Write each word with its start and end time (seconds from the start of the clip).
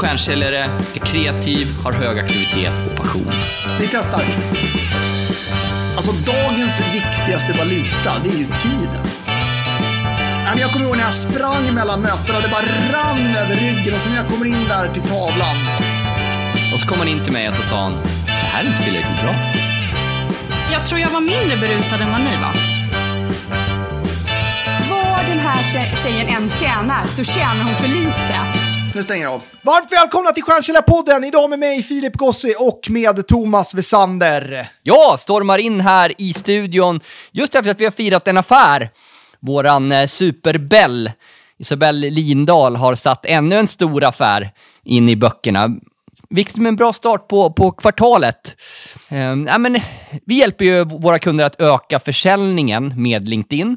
stjärnsäljare, 0.00 0.64
är 0.94 0.98
kreativ, 1.06 1.68
har 1.84 1.92
hög 1.92 2.18
aktivitet 2.18 2.72
och 2.90 2.96
passion. 2.96 3.32
Vi 3.80 3.88
testar. 3.92 4.22
Alltså 5.96 6.12
dagens 6.12 6.80
viktigaste 6.94 7.52
valuta, 7.52 8.12
det 8.24 8.28
är 8.30 8.38
ju 8.38 8.44
tiden. 8.46 9.04
Jag 10.58 10.72
kommer 10.72 10.86
ihåg 10.86 10.96
när 10.96 11.04
jag 11.04 11.14
sprang 11.14 11.74
mellan 11.74 12.00
mötena 12.00 12.36
och 12.36 12.42
det 12.42 12.48
bara 12.48 12.62
rann 12.92 13.36
över 13.36 13.54
ryggen 13.54 13.94
och 13.94 14.00
så 14.00 14.08
när 14.08 14.16
jag 14.16 14.28
kommer 14.28 14.46
in 14.46 14.64
där 14.68 14.88
till 14.88 15.02
tavlan. 15.02 15.56
Och 16.74 16.80
så 16.80 16.86
kom 16.86 16.98
han 16.98 17.08
in 17.08 17.24
till 17.24 17.32
mig 17.32 17.48
och 17.48 17.54
så 17.54 17.62
sa 17.62 17.82
han, 17.82 17.92
det 18.26 18.32
här 18.32 18.64
är 18.64 18.66
inte 18.68 18.84
tillräckligt 18.84 19.22
bra. 19.22 19.34
Jag 20.72 20.86
tror 20.86 21.00
jag 21.00 21.10
var 21.10 21.20
mindre 21.20 21.56
berusad 21.56 22.00
än 22.00 22.10
vad 22.12 22.20
ni 22.20 22.36
var. 22.36 22.54
Vad 24.90 25.26
den 25.26 25.38
här 25.38 25.62
tje- 25.62 25.96
tjejen 26.02 26.26
än 26.28 26.50
tjänar 26.50 27.04
så 27.04 27.24
tjänar 27.24 27.64
hon 27.64 27.74
för 27.74 27.88
lite. 27.88 28.59
Nu 28.94 29.02
stänger 29.02 29.24
jag 29.24 29.32
av. 29.32 29.42
Varmt 29.62 29.92
välkomna 29.92 30.30
till 30.32 30.42
Stjärnkällarpodden! 30.42 31.24
Idag 31.24 31.50
med 31.50 31.58
mig 31.58 31.82
Filip 31.82 32.16
Gossi 32.16 32.54
och 32.58 32.80
med 32.90 33.26
Thomas 33.26 33.74
Wessander. 33.74 34.68
Ja, 34.82 35.16
stormar 35.18 35.58
in 35.58 35.80
här 35.80 36.12
i 36.18 36.34
studion 36.34 37.00
just 37.32 37.54
efter 37.54 37.70
att 37.70 37.80
vi 37.80 37.84
har 37.84 37.92
firat 37.92 38.28
en 38.28 38.36
affär. 38.36 38.90
Våran 39.40 39.92
eh, 39.92 40.06
superbell, 40.06 41.10
Isabelle 41.58 42.10
Lindahl, 42.10 42.76
har 42.76 42.94
satt 42.94 43.26
ännu 43.26 43.58
en 43.58 43.68
stor 43.68 44.04
affär 44.04 44.50
in 44.84 45.08
i 45.08 45.16
böckerna. 45.16 45.68
Viktigt 46.30 46.56
med 46.56 46.68
en 46.68 46.76
bra 46.76 46.92
start 46.92 47.28
på, 47.28 47.52
på 47.52 47.70
kvartalet. 47.70 48.56
Eh, 49.08 49.18
ja, 49.18 49.58
men, 49.58 49.80
vi 50.26 50.34
hjälper 50.34 50.64
ju 50.64 50.84
våra 50.84 51.18
kunder 51.18 51.44
att 51.44 51.60
öka 51.60 52.00
försäljningen 52.00 53.02
med 53.02 53.28
LinkedIn. 53.28 53.76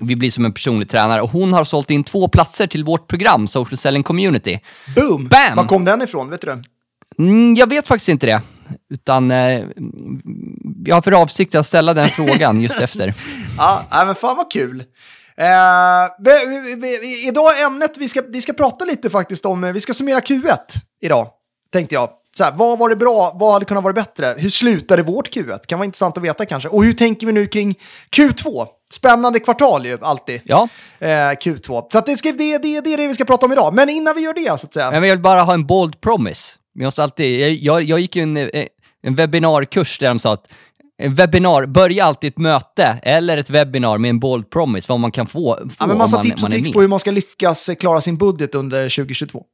Vi 0.00 0.16
blir 0.16 0.30
som 0.30 0.44
en 0.44 0.52
personlig 0.52 0.88
tränare 0.90 1.22
och 1.22 1.30
hon 1.30 1.52
har 1.52 1.64
sålt 1.64 1.90
in 1.90 2.04
två 2.04 2.28
platser 2.28 2.66
till 2.66 2.84
vårt 2.84 3.08
program, 3.08 3.46
Social 3.46 3.78
Selling 3.78 4.02
Community. 4.02 4.58
Boom! 4.96 5.28
Bam! 5.28 5.56
Var 5.56 5.64
kom 5.64 5.84
den 5.84 6.02
ifrån? 6.02 6.30
Vet 6.30 6.40
du 6.40 6.46
det? 6.46 6.62
Mm, 7.18 7.54
jag 7.54 7.68
vet 7.68 7.86
faktiskt 7.86 8.08
inte 8.08 8.26
det. 8.26 8.42
Utan 8.90 9.30
eh, 9.30 9.64
jag 10.84 10.94
har 10.94 11.02
för 11.02 11.12
avsikt 11.12 11.54
att 11.54 11.66
ställa 11.66 11.94
den 11.94 12.08
frågan 12.08 12.60
just 12.60 12.80
efter. 12.80 13.14
Ja, 13.58 14.04
men 14.06 14.14
fan 14.14 14.36
vad 14.36 14.52
kul. 14.52 14.80
Eh, 15.36 15.46
vi, 16.18 16.76
vi, 16.76 16.98
vi, 16.98 17.28
idag 17.28 17.60
är 17.60 17.66
ämnet 17.66 17.96
vi 17.98 18.08
ska, 18.08 18.22
vi 18.28 18.40
ska 18.40 18.52
prata 18.52 18.84
lite 18.84 19.10
faktiskt 19.10 19.46
om, 19.46 19.64
eh, 19.64 19.72
vi 19.72 19.80
ska 19.80 19.94
summera 19.94 20.20
Q1 20.20 20.56
idag, 21.00 21.28
tänkte 21.72 21.94
jag. 21.94 22.10
Så 22.36 22.44
här, 22.44 22.52
vad 22.52 22.78
var 22.78 22.88
det 22.88 22.96
bra, 22.96 23.36
vad 23.40 23.52
hade 23.52 23.64
kunnat 23.64 23.84
vara 23.84 23.92
bättre? 23.92 24.34
Hur 24.38 24.50
slutade 24.50 25.02
vårt 25.02 25.36
Q1? 25.36 25.66
Kan 25.66 25.78
vara 25.78 25.84
intressant 25.84 26.18
att 26.18 26.24
veta 26.24 26.44
kanske. 26.44 26.68
Och 26.68 26.84
hur 26.84 26.92
tänker 26.92 27.26
vi 27.26 27.32
nu 27.32 27.46
kring 27.46 27.78
Q2? 28.16 28.66
Spännande 28.94 29.40
kvartal 29.40 29.86
ju, 29.86 29.98
alltid. 30.02 30.40
Ja, 30.44 30.68
Eh, 30.98 31.08
Q2. 31.08 31.86
Så 31.92 32.00
det, 32.00 32.16
ska, 32.16 32.32
det, 32.32 32.58
det, 32.58 32.80
det 32.80 32.92
är 32.92 32.96
det 32.96 33.08
vi 33.08 33.14
ska 33.14 33.24
prata 33.24 33.46
om 33.46 33.52
idag. 33.52 33.74
Men 33.74 33.88
innan 33.88 34.14
vi 34.14 34.22
gör 34.22 34.34
det, 34.34 34.60
så 34.60 34.66
att 34.66 34.74
säga. 34.74 34.90
men 34.90 35.02
jag 35.02 35.16
vill 35.16 35.22
bara 35.22 35.42
ha 35.42 35.54
en 35.54 35.66
bold 35.66 36.00
promise. 36.00 36.58
Vi 36.74 36.84
måste 36.84 37.02
alltid, 37.02 37.40
jag, 37.40 37.50
jag, 37.50 37.82
jag 37.82 38.00
gick 38.00 38.16
ju 38.16 38.22
en, 38.22 38.36
eh, 38.36 38.66
en 39.02 39.14
webbinarkurs 39.14 39.98
där 39.98 40.08
de 40.08 40.18
sa 40.18 40.32
att 40.32 40.46
en 41.02 41.14
webbinar, 41.14 41.66
börja 41.66 42.04
alltid 42.04 42.32
ett 42.32 42.38
möte 42.38 42.98
eller 43.02 43.38
ett 43.38 43.50
webbinar 43.50 43.98
med 43.98 44.08
en 44.08 44.20
bold 44.20 44.50
promise, 44.50 44.86
vad 44.88 45.00
man 45.00 45.12
kan 45.12 45.26
få, 45.26 45.56
få 45.56 45.68
Ja, 45.78 45.86
men 45.86 45.98
massa 45.98 46.16
man, 46.16 46.26
tips 46.26 46.42
och 46.42 46.50
tricks 46.50 46.72
på 46.72 46.80
hur 46.80 46.88
man 46.88 47.00
ska 47.00 47.10
lyckas 47.10 47.70
klara 47.80 48.00
sin 48.00 48.16
budget 48.16 48.54
under 48.54 48.82
2022. 48.82 49.44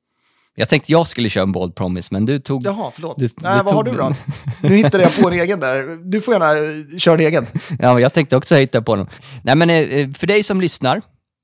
Jag 0.55 0.69
tänkte 0.69 0.93
jag 0.93 1.07
skulle 1.07 1.29
köra 1.29 1.43
en 1.43 1.53
bold 1.53 1.75
promise, 1.75 2.09
men 2.13 2.27
du 2.27 2.39
tog... 2.39 2.67
Jaha, 2.67 2.91
förlåt. 2.95 3.17
Du- 3.19 3.27
du 3.27 3.35
vad 3.43 3.75
har 3.75 3.85
du 3.85 3.91
då? 3.91 3.97
den. 3.97 4.15
Nu 4.63 4.77
hittade 4.77 5.03
jag 5.03 5.17
på 5.17 5.29
en 5.31 5.41
egen 5.41 5.61
där. 5.61 5.99
Du 6.05 6.21
får 6.21 6.35
gärna 6.35 6.53
eh, 6.53 6.99
köra 6.99 7.15
en 7.15 7.21
egen. 7.21 7.47
Ja, 7.79 7.93
men 7.95 8.03
jag 8.03 8.15
tänkte 8.15 8.37
också 8.37 8.55
hitta 8.55 8.83
på 8.83 8.97
dem. 8.97 9.07
Nej, 9.43 9.57
men 9.57 9.71
eh, 9.71 10.11
för 10.13 10.27
dig 10.27 10.43
som 10.43 10.61
lyssnar, 10.61 11.03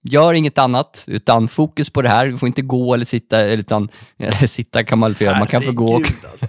gör 0.08 0.34
inget 0.34 0.58
annat, 0.58 1.04
utan 1.06 1.48
fokus 1.48 1.90
på 1.90 2.02
det 2.02 2.08
här. 2.08 2.26
Du 2.26 2.38
får 2.38 2.46
inte 2.46 2.62
gå 2.62 2.94
eller 2.94 3.04
sitta, 3.04 3.44
utan, 3.44 3.88
eller 4.18 4.46
sitta 4.46 4.84
kan 4.84 4.98
man 4.98 5.12
väl 5.12 5.22
göra, 5.22 5.38
man 5.38 5.48
kan 5.48 5.62
få 5.62 5.72
gå. 5.72 5.84
Och, 5.84 5.90
Herregud, 5.92 6.16
alltså. 6.30 6.46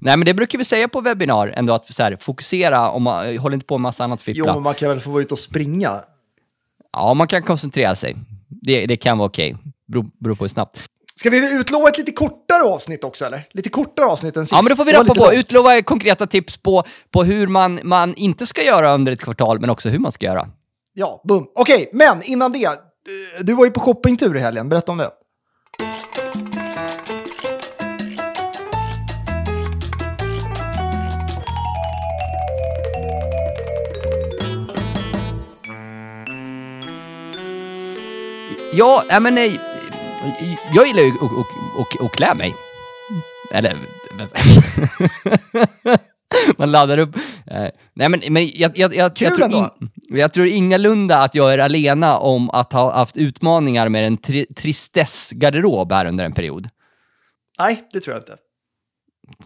nej, 0.00 0.16
men 0.16 0.24
det 0.24 0.34
brukar 0.34 0.58
vi 0.58 0.64
säga 0.64 0.88
på 0.88 1.00
webbinar 1.00 1.48
ändå, 1.56 1.72
att 1.74 1.94
så 1.94 2.02
här, 2.02 2.16
fokusera, 2.20 2.90
om 2.90 3.02
man, 3.02 3.38
håll 3.38 3.54
inte 3.54 3.66
på 3.66 3.78
med 3.78 3.82
massa 3.82 4.04
annat 4.04 4.20
Jo, 4.26 4.34
fippla. 4.34 4.54
men 4.54 4.62
man 4.62 4.74
kan 4.74 4.88
väl 4.88 5.00
få 5.00 5.10
vara 5.10 5.22
ute 5.22 5.34
och 5.34 5.40
springa. 5.40 6.00
Ja, 6.92 7.14
man 7.14 7.26
kan 7.28 7.42
koncentrera 7.42 7.94
sig. 7.94 8.16
Det, 8.48 8.86
det 8.86 8.96
kan 8.96 9.18
vara 9.18 9.26
okej. 9.28 9.56
Beror, 9.88 10.06
beror 10.20 10.34
på 10.34 10.44
hur 10.44 10.48
snabbt. 10.48 10.78
Ska 11.20 11.30
vi 11.30 11.54
utlova 11.60 11.88
ett 11.88 11.98
lite 11.98 12.12
kortare 12.12 12.62
avsnitt 12.62 13.04
också, 13.04 13.24
eller? 13.24 13.46
Lite 13.50 13.68
kortare 13.68 14.06
avsnitt 14.06 14.36
än 14.36 14.46
sist. 14.46 14.52
Ja, 14.52 14.62
men 14.62 14.70
då 14.70 14.76
får 14.76 14.84
vi 14.84 14.92
rappa 14.92 15.14
på. 15.14 15.24
långt. 15.24 15.34
Utlova 15.34 15.82
konkreta 15.82 16.26
tips 16.26 16.56
på, 16.56 16.84
på 17.10 17.24
hur 17.24 17.46
man, 17.46 17.80
man 17.82 18.14
inte 18.14 18.46
ska 18.46 18.62
göra 18.62 18.94
under 18.94 19.12
ett 19.12 19.20
kvartal, 19.20 19.60
men 19.60 19.70
också 19.70 19.88
hur 19.88 19.98
man 19.98 20.12
ska 20.12 20.26
göra. 20.26 20.48
Ja, 20.94 21.22
boom. 21.28 21.46
Okej, 21.54 21.90
men 21.92 22.22
innan 22.22 22.52
det. 22.52 22.70
du- 23.40 23.52
var 23.52 23.64
ju 23.64 23.70
på 23.70 23.80
shoppingtur 23.80 24.36
i 24.36 24.40
helgen. 24.40 24.68
Berätta 24.68 24.92
om 24.92 24.98
det. 24.98 25.10
Ja, 38.72 39.04
men 39.20 39.34
nej. 39.34 39.69
Jag 40.74 40.86
gillar 40.86 41.02
ju 41.02 41.10
att 41.10 41.22
och, 41.22 41.46
och, 41.76 42.04
och 42.04 42.12
klä 42.12 42.34
mig. 42.34 42.54
Eller... 43.52 43.78
Man 46.58 46.70
laddar 46.70 46.98
upp. 46.98 47.16
Eh, 47.46 47.68
Nej, 47.94 48.08
men, 48.08 48.20
men 48.28 48.48
jag, 48.54 48.78
jag, 48.78 48.94
jag, 48.94 49.16
Kul 49.16 49.28
jag, 49.28 49.36
tror 49.36 49.52
in, 49.52 49.90
jag 50.08 50.32
tror 50.32 50.46
ingalunda 50.46 51.18
att 51.18 51.34
jag 51.34 51.54
är 51.54 51.58
alena 51.58 52.18
om 52.18 52.50
att 52.50 52.72
ha 52.72 52.92
haft 52.94 53.16
utmaningar 53.16 53.88
med 53.88 54.06
en 54.06 54.16
tri, 54.16 54.46
tristessgarderob 54.46 55.92
här 55.92 56.06
under 56.06 56.24
en 56.24 56.32
period. 56.32 56.68
Nej, 57.58 57.88
det 57.92 58.00
tror 58.00 58.14
jag 58.14 58.22
inte. 58.22 58.36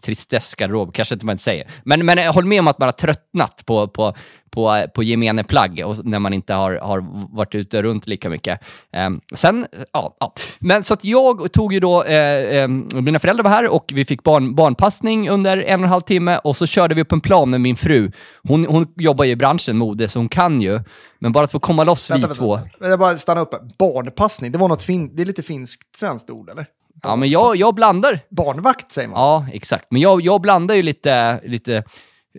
Tristessgarderob, 0.01 0.95
kanske 0.95 1.15
inte 1.15 1.27
man 1.27 1.33
inte 1.33 1.45
säger. 1.45 1.71
Men, 1.85 2.07
men 2.07 2.19
håll 2.19 2.45
med 2.45 2.61
om 2.61 2.69
att 2.69 2.79
man 2.79 2.87
har 2.87 2.93
tröttnat 2.93 3.63
på, 3.67 3.89
på, 3.89 4.15
på, 4.51 4.87
på 4.95 5.03
gemene 5.03 5.45
plagg 5.45 5.83
och 5.87 6.05
när 6.05 6.19
man 6.19 6.33
inte 6.33 6.55
har, 6.55 6.73
har 6.73 7.05
varit 7.37 7.55
ute 7.55 7.83
runt 7.83 8.07
lika 8.07 8.29
mycket. 8.29 8.61
Ehm, 8.93 9.21
sen, 9.35 9.67
ja, 9.93 10.17
ja. 10.21 10.35
Men 10.59 10.85
så 10.85 10.95
att 10.95 11.05
jag 11.05 11.53
tog 11.53 11.73
ju 11.73 11.81
då, 11.81 12.03
eh, 12.03 12.59
eh, 12.59 12.69
mina 12.95 13.19
föräldrar 13.19 13.45
var 13.45 13.51
här 13.51 13.69
och 13.69 13.93
vi 13.95 14.05
fick 14.05 14.23
barn, 14.23 14.55
barnpassning 14.55 15.31
under 15.31 15.57
en 15.57 15.81
och 15.81 15.85
en 15.85 15.91
halv 15.91 16.01
timme 16.01 16.39
och 16.45 16.57
så 16.57 16.67
körde 16.67 16.95
vi 16.95 17.03
upp 17.03 17.13
en 17.13 17.21
plan 17.21 17.51
med 17.51 17.61
min 17.61 17.77
fru. 17.77 18.13
Hon, 18.43 18.67
hon 18.67 18.87
jobbar 18.97 19.25
ju 19.25 19.31
i 19.31 19.37
branschen 19.37 19.77
mode, 19.79 20.09
så 20.09 20.19
hon 20.19 20.29
kan 20.29 20.61
ju. 20.61 20.81
Men 21.19 21.33
bara 21.33 21.45
att 21.45 21.53
få 21.53 21.59
komma 21.59 21.85
loss 21.85 22.11
Vänta, 22.11 22.27
vi 22.27 22.29
vänta, 22.29 22.41
två. 22.41 22.57
vänta. 22.57 22.89
Jag 22.89 22.99
bara 22.99 23.15
stanna 23.15 23.41
upp. 23.41 23.55
Barnpassning, 23.79 24.53
det 24.53 24.59
var 24.59 24.69
något 24.69 24.83
fin... 24.83 25.17
Det 25.17 25.23
är 25.23 25.27
lite 25.27 25.43
finskt 25.43 25.97
svenskt 25.97 26.31
ord, 26.31 26.51
eller? 26.51 26.67
Ja, 27.03 27.17
men 27.17 27.31
jag, 27.31 27.57
jag 27.57 27.75
blandar. 27.75 28.21
Barnvakt 28.31 28.93
säger 28.93 29.09
man. 29.09 29.21
Ja, 29.21 29.47
exakt. 29.53 29.87
Men 29.91 30.01
jag, 30.01 30.21
jag 30.21 30.41
blandar 30.41 30.75
ju 30.75 30.83
lite, 30.83 31.41
lite 31.45 31.83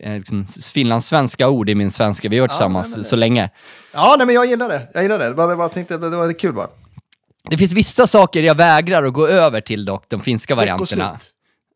eh, 0.01 0.13
liksom, 0.17 0.45
finlandssvenska 0.73 1.49
ord 1.49 1.69
i 1.69 1.75
min 1.75 1.91
svenska. 1.91 2.29
Vi 2.29 2.37
har 2.37 2.41
varit 2.47 2.51
tillsammans 2.51 2.95
nej, 2.95 3.05
så 3.05 3.15
länge. 3.15 3.49
Ja, 3.93 4.15
nej, 4.17 4.25
men 4.27 4.35
jag 4.35 4.45
gillar 4.45 4.69
det. 4.69 4.87
Jag 4.93 5.03
gillar 5.03 5.19
det. 5.19 5.25
Jag 5.25 5.35
bara, 5.35 5.69
tänkte, 5.69 5.97
det 5.97 6.09
var 6.17 6.39
kul 6.39 6.53
bara. 6.53 6.69
Det 7.49 7.57
finns 7.57 7.71
vissa 7.71 8.07
saker 8.07 8.43
jag 8.43 8.55
vägrar 8.55 9.03
att 9.03 9.13
gå 9.13 9.27
över 9.27 9.61
till 9.61 9.85
dock, 9.85 10.05
de 10.09 10.21
finska 10.21 10.55
varianterna. 10.55 11.05
Veckoslut. 11.11 11.31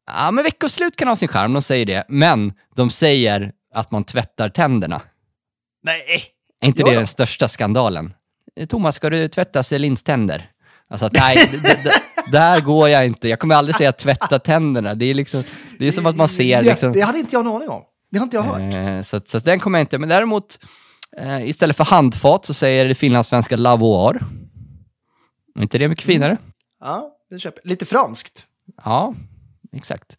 Ja, 0.08 0.32
men 0.32 0.44
veckoslut 0.44 0.96
kan 0.96 1.08
ha 1.08 1.16
sin 1.16 1.28
charm, 1.28 1.54
de 1.54 1.62
säger 1.62 1.86
det. 1.86 2.06
Men 2.08 2.54
de 2.76 2.90
säger 2.90 3.52
att 3.74 3.92
man 3.92 4.04
tvättar 4.04 4.50
tänderna. 4.50 5.02
Nej. 5.84 6.02
Är 6.62 6.68
inte 6.68 6.82
Ja 6.82 6.86
det 6.86 6.92
då. 6.94 6.98
den 6.98 7.08
största 7.08 7.48
skandalen? 7.48 8.14
Eh, 8.56 8.68
Thomas, 8.68 8.96
ska 8.96 9.10
du 9.10 9.28
tvätta 9.28 9.64
Celins 9.64 10.04
tänder? 10.04 10.50
Alltså, 10.90 11.10
nej, 11.14 11.38
där 12.32 12.62
går 12.62 12.90
jag 12.90 13.06
inte. 13.06 13.28
Jag 13.28 13.40
kommer 13.40 13.56
aldrig 13.56 13.76
säga 13.76 13.92
tvätta 13.92 14.40
tänderna. 14.40 14.96
Det 14.96 15.06
är 15.06 15.14
liksom, 15.14 15.44
det 15.80 15.88
är 15.88 15.92
som 15.92 16.06
att 16.06 16.16
man 16.16 16.30
ser 16.30 16.62
liksom... 16.64 16.94
Det 16.94 17.02
hade 17.02 17.20
inte 17.20 17.36
jag 17.36 17.46
en 17.46 17.52
aning 17.52 17.70
om. 17.70 17.82
Det 18.12 18.18
har 18.18 18.24
inte 18.24 18.38
jag 18.38 18.44
hört. 18.44 18.76
Eh, 18.76 19.02
så, 19.02 19.20
så 19.26 19.40
den 19.40 19.60
kommer 19.60 19.80
jag 19.80 19.84
inte, 19.84 19.98
men 19.98 20.10
däremot 20.10 20.60
eh, 21.18 21.50
istället 21.50 21.78
för 21.78 21.84
handfat 21.84 22.46
så 22.46 22.54
säger 22.54 22.86
det 22.86 22.96
finlandssvenska 22.96 23.56
lavoir. 23.56 24.24
Är 25.56 25.62
inte 25.62 25.78
det 25.78 25.88
mycket 25.88 26.06
finare? 26.06 26.38
Ja, 26.82 27.12
det 27.30 27.40
köper. 27.40 27.62
Lite 27.68 27.86
franskt. 27.86 28.48
Ja, 28.84 29.14
exakt. 29.74 30.18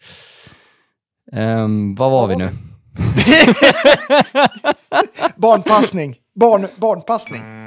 Um, 1.32 1.94
vad 1.94 2.10
var 2.10 2.26
Vad 2.26 2.28
vi 2.28 2.34
var 2.34 2.40
nu? 2.40 2.50
Barnpassning. 5.36 6.16
Barn, 6.34 6.66
barnpassning. 6.76 7.59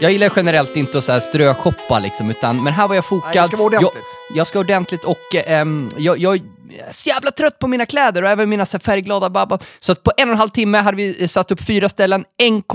Jag 0.00 0.12
gillar 0.12 0.32
generellt 0.36 0.76
inte 0.76 0.98
att 0.98 1.04
så 1.04 1.12
här 1.12 1.20
ströshoppa 1.20 1.98
liksom, 1.98 2.30
utan, 2.30 2.64
men 2.64 2.72
här 2.72 2.88
var 2.88 2.94
jag 2.94 3.04
fokad. 3.04 3.30
Nej, 3.34 3.42
det 3.42 3.46
ska 3.48 3.56
vara 3.56 3.66
ordentligt. 3.66 4.04
Jag, 4.28 4.38
jag 4.38 4.46
ska 4.46 4.58
ordentligt 4.58 5.04
och 5.04 5.34
ehm, 5.34 5.90
jag, 5.98 6.18
jag 6.18 6.36
är 6.36 6.42
så 6.90 7.08
jävla 7.08 7.30
trött 7.30 7.58
på 7.58 7.68
mina 7.68 7.86
kläder 7.86 8.22
och 8.22 8.30
även 8.30 8.48
mina 8.48 8.66
så 8.66 8.76
här 8.76 8.80
färgglada 8.80 9.30
babba. 9.30 9.58
Så 9.78 9.92
att 9.92 10.02
på 10.02 10.12
en 10.16 10.28
och 10.28 10.32
en 10.32 10.38
halv 10.38 10.50
timme 10.50 10.78
hade 10.78 10.96
vi 10.96 11.28
satt 11.28 11.50
upp 11.50 11.62
fyra 11.62 11.88
ställen. 11.88 12.24
NK, 12.50 12.74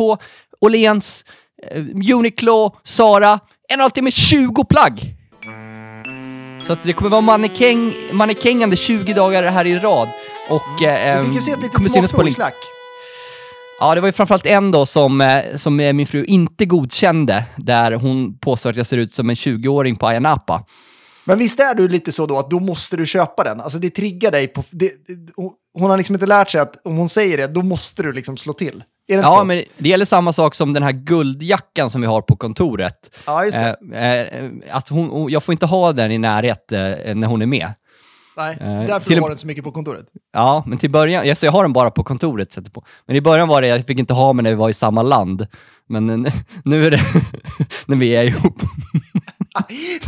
Åhléns, 0.61 1.25
eh, 1.71 1.83
Uniqlo, 2.15 2.75
Sara. 2.83 3.29
En 3.31 3.39
och 3.39 3.73
en 3.73 3.79
halv 3.79 3.89
timme, 3.89 4.11
20 4.11 4.63
plagg! 4.63 5.15
Så 6.63 6.73
att 6.73 6.83
det 6.83 6.93
kommer 6.93 7.11
vara 7.11 7.21
mannekäng, 7.21 7.93
mannekängande 8.11 8.75
20 8.75 9.13
dagar 9.13 9.43
här 9.43 9.67
i 9.67 9.79
rad. 9.79 10.09
Och, 10.49 10.81
eh, 10.83 11.19
Vi 11.19 11.25
fick 11.25 11.35
ju 11.35 11.41
se 11.41 11.51
ett 11.51 11.61
litet 11.61 11.91
smakprov 11.91 12.27
i 12.27 12.31
Slack. 12.31 12.55
Ja, 13.79 13.95
det 13.95 14.01
var 14.01 14.07
ju 14.07 14.11
framförallt 14.11 14.45
en 14.45 14.71
då 14.71 14.85
som, 14.85 15.21
eh, 15.21 15.55
som 15.55 15.79
eh, 15.79 15.93
min 15.93 16.07
fru 16.07 16.25
inte 16.25 16.65
godkände, 16.65 17.45
där 17.57 17.91
hon 17.91 18.37
påstår 18.37 18.69
att 18.69 18.75
jag 18.75 18.85
ser 18.85 18.97
ut 18.97 19.11
som 19.13 19.29
en 19.29 19.35
20-åring 19.35 19.95
på 19.95 20.07
Ayia 20.07 20.19
Napa. 20.19 20.63
Men 21.25 21.37
visst 21.39 21.59
är 21.59 21.75
du 21.75 21.87
lite 21.87 22.11
så 22.11 22.25
då 22.25 22.37
att 22.39 22.49
då 22.49 22.59
måste 22.59 22.97
du 22.97 23.05
köpa 23.05 23.43
den? 23.43 23.61
Alltså 23.61 23.79
det 23.79 23.89
triggar 23.89 24.31
dig 24.31 24.47
på... 24.47 24.63
Det, 24.71 24.91
hon 25.73 25.89
har 25.89 25.97
liksom 25.97 26.15
inte 26.15 26.25
lärt 26.25 26.49
sig 26.49 26.61
att 26.61 26.85
om 26.87 26.97
hon 26.97 27.09
säger 27.09 27.37
det, 27.37 27.47
då 27.47 27.61
måste 27.61 28.03
du 28.03 28.13
liksom 28.13 28.37
slå 28.37 28.53
till. 28.53 28.83
Ja, 29.07 29.37
så? 29.37 29.43
men 29.43 29.63
det 29.77 29.89
gäller 29.89 30.05
samma 30.05 30.33
sak 30.33 30.55
som 30.55 30.73
den 30.73 30.83
här 30.83 30.91
guldjackan 30.91 31.89
som 31.89 32.01
vi 32.01 32.07
har 32.07 32.21
på 32.21 32.35
kontoret. 32.35 33.15
Ja, 33.25 33.45
just 33.45 33.57
det. 33.57 33.77
Eh, 33.93 34.43
eh, 34.43 34.51
att 34.71 34.89
hon- 34.89 35.29
jag 35.31 35.43
får 35.43 35.51
inte 35.53 35.65
ha 35.65 35.93
den 35.93 36.11
i 36.11 36.17
närhet 36.17 36.71
eh, 36.71 36.79
när 37.15 37.25
hon 37.27 37.41
är 37.41 37.45
med. 37.45 37.73
Nej, 38.39 38.57
eh, 38.59 38.87
därför 38.87 39.07
till 39.07 39.19
har 39.19 39.29
den 39.29 39.37
så 39.37 39.47
mycket 39.47 39.63
på 39.63 39.71
kontoret. 39.71 40.05
Ja, 40.33 40.63
men 40.67 40.77
till 40.77 40.89
början, 40.89 41.27
ja, 41.27 41.35
så 41.35 41.45
jag 41.45 41.51
har 41.51 41.63
den 41.63 41.73
bara 41.73 41.91
på 41.91 42.03
kontoret. 42.03 42.51
Sätter 42.51 42.71
på. 42.71 42.83
Men 43.05 43.15
i 43.15 43.21
början 43.21 43.47
var 43.47 43.61
det, 43.61 43.67
jag 43.67 43.87
fick 43.87 43.99
inte 43.99 44.13
ha 44.13 44.33
mig 44.33 44.43
när 44.43 44.49
vi 44.49 44.55
var 44.55 44.69
i 44.69 44.73
samma 44.73 45.01
land. 45.01 45.47
Men 45.87 46.25
eh, 46.25 46.33
nu 46.65 46.85
är 46.85 46.91
det 46.91 47.01
när 47.85 47.95
vi 47.95 48.15
är 48.15 48.23
ihop. 48.23 48.61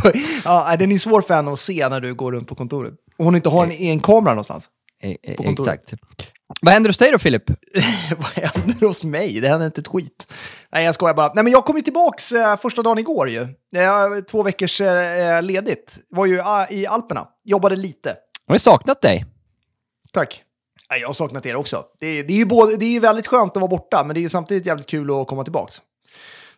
ja, 0.44 0.76
den 0.78 0.92
är 0.92 0.98
svår 0.98 1.22
för 1.22 1.34
henne 1.34 1.52
att 1.52 1.60
se 1.60 1.88
när 1.88 2.00
du 2.00 2.14
går 2.14 2.32
runt 2.32 2.48
på 2.48 2.54
kontoret. 2.54 2.94
Och 3.18 3.24
hon 3.24 3.36
inte 3.36 3.48
har 3.48 3.64
en, 3.64 3.72
en 3.72 4.00
kamera 4.00 4.32
någonstans. 4.32 4.68
Eh, 5.02 5.10
eh. 5.10 5.50
Exakt. 5.50 5.94
Vad 6.60 6.74
händer 6.74 6.90
hos 6.90 6.98
dig 6.98 7.12
då, 7.12 7.18
Filip? 7.18 7.50
Vad 8.18 8.44
händer 8.44 8.86
hos 8.86 9.04
mig? 9.04 9.40
Det 9.40 9.48
händer 9.48 9.66
inte 9.66 9.80
ett 9.80 9.88
skit. 9.88 10.32
Nej, 10.72 10.84
jag 10.84 10.94
skojar 10.94 11.14
bara. 11.14 11.32
Nej, 11.34 11.44
men 11.44 11.52
jag 11.52 11.64
kom 11.64 11.76
ju 11.76 11.82
tillbaks 11.82 12.32
eh, 12.32 12.56
första 12.56 12.82
dagen 12.82 12.98
igår 12.98 13.28
ju. 13.28 13.40
Eh, 13.40 14.24
två 14.30 14.42
veckors 14.42 14.80
eh, 14.80 15.42
ledigt. 15.42 15.98
Var 16.10 16.26
ju 16.26 16.40
ah, 16.40 16.66
i 16.70 16.86
Alperna. 16.86 17.26
Jobbade 17.44 17.76
lite. 17.76 18.16
Jag 18.46 18.54
har 18.54 18.58
saknat 18.58 19.02
dig. 19.02 19.26
Tack. 20.12 20.42
Jag 20.88 21.08
har 21.08 21.14
saknat 21.14 21.46
er 21.46 21.56
också. 21.56 21.84
Det 21.98 22.06
är, 22.06 22.24
det 22.24 22.32
är 22.32 22.36
ju 22.36 22.46
både, 22.46 22.76
det 22.76 22.84
är 22.84 22.92
ju 22.92 23.00
väldigt 23.00 23.26
skönt 23.26 23.56
att 23.56 23.60
vara 23.60 23.70
borta, 23.70 24.04
men 24.06 24.14
det 24.14 24.20
är 24.20 24.22
ju 24.22 24.28
samtidigt 24.28 24.66
jävligt 24.66 24.86
kul 24.86 25.10
att 25.10 25.26
komma 25.26 25.44
tillbaka. 25.44 25.72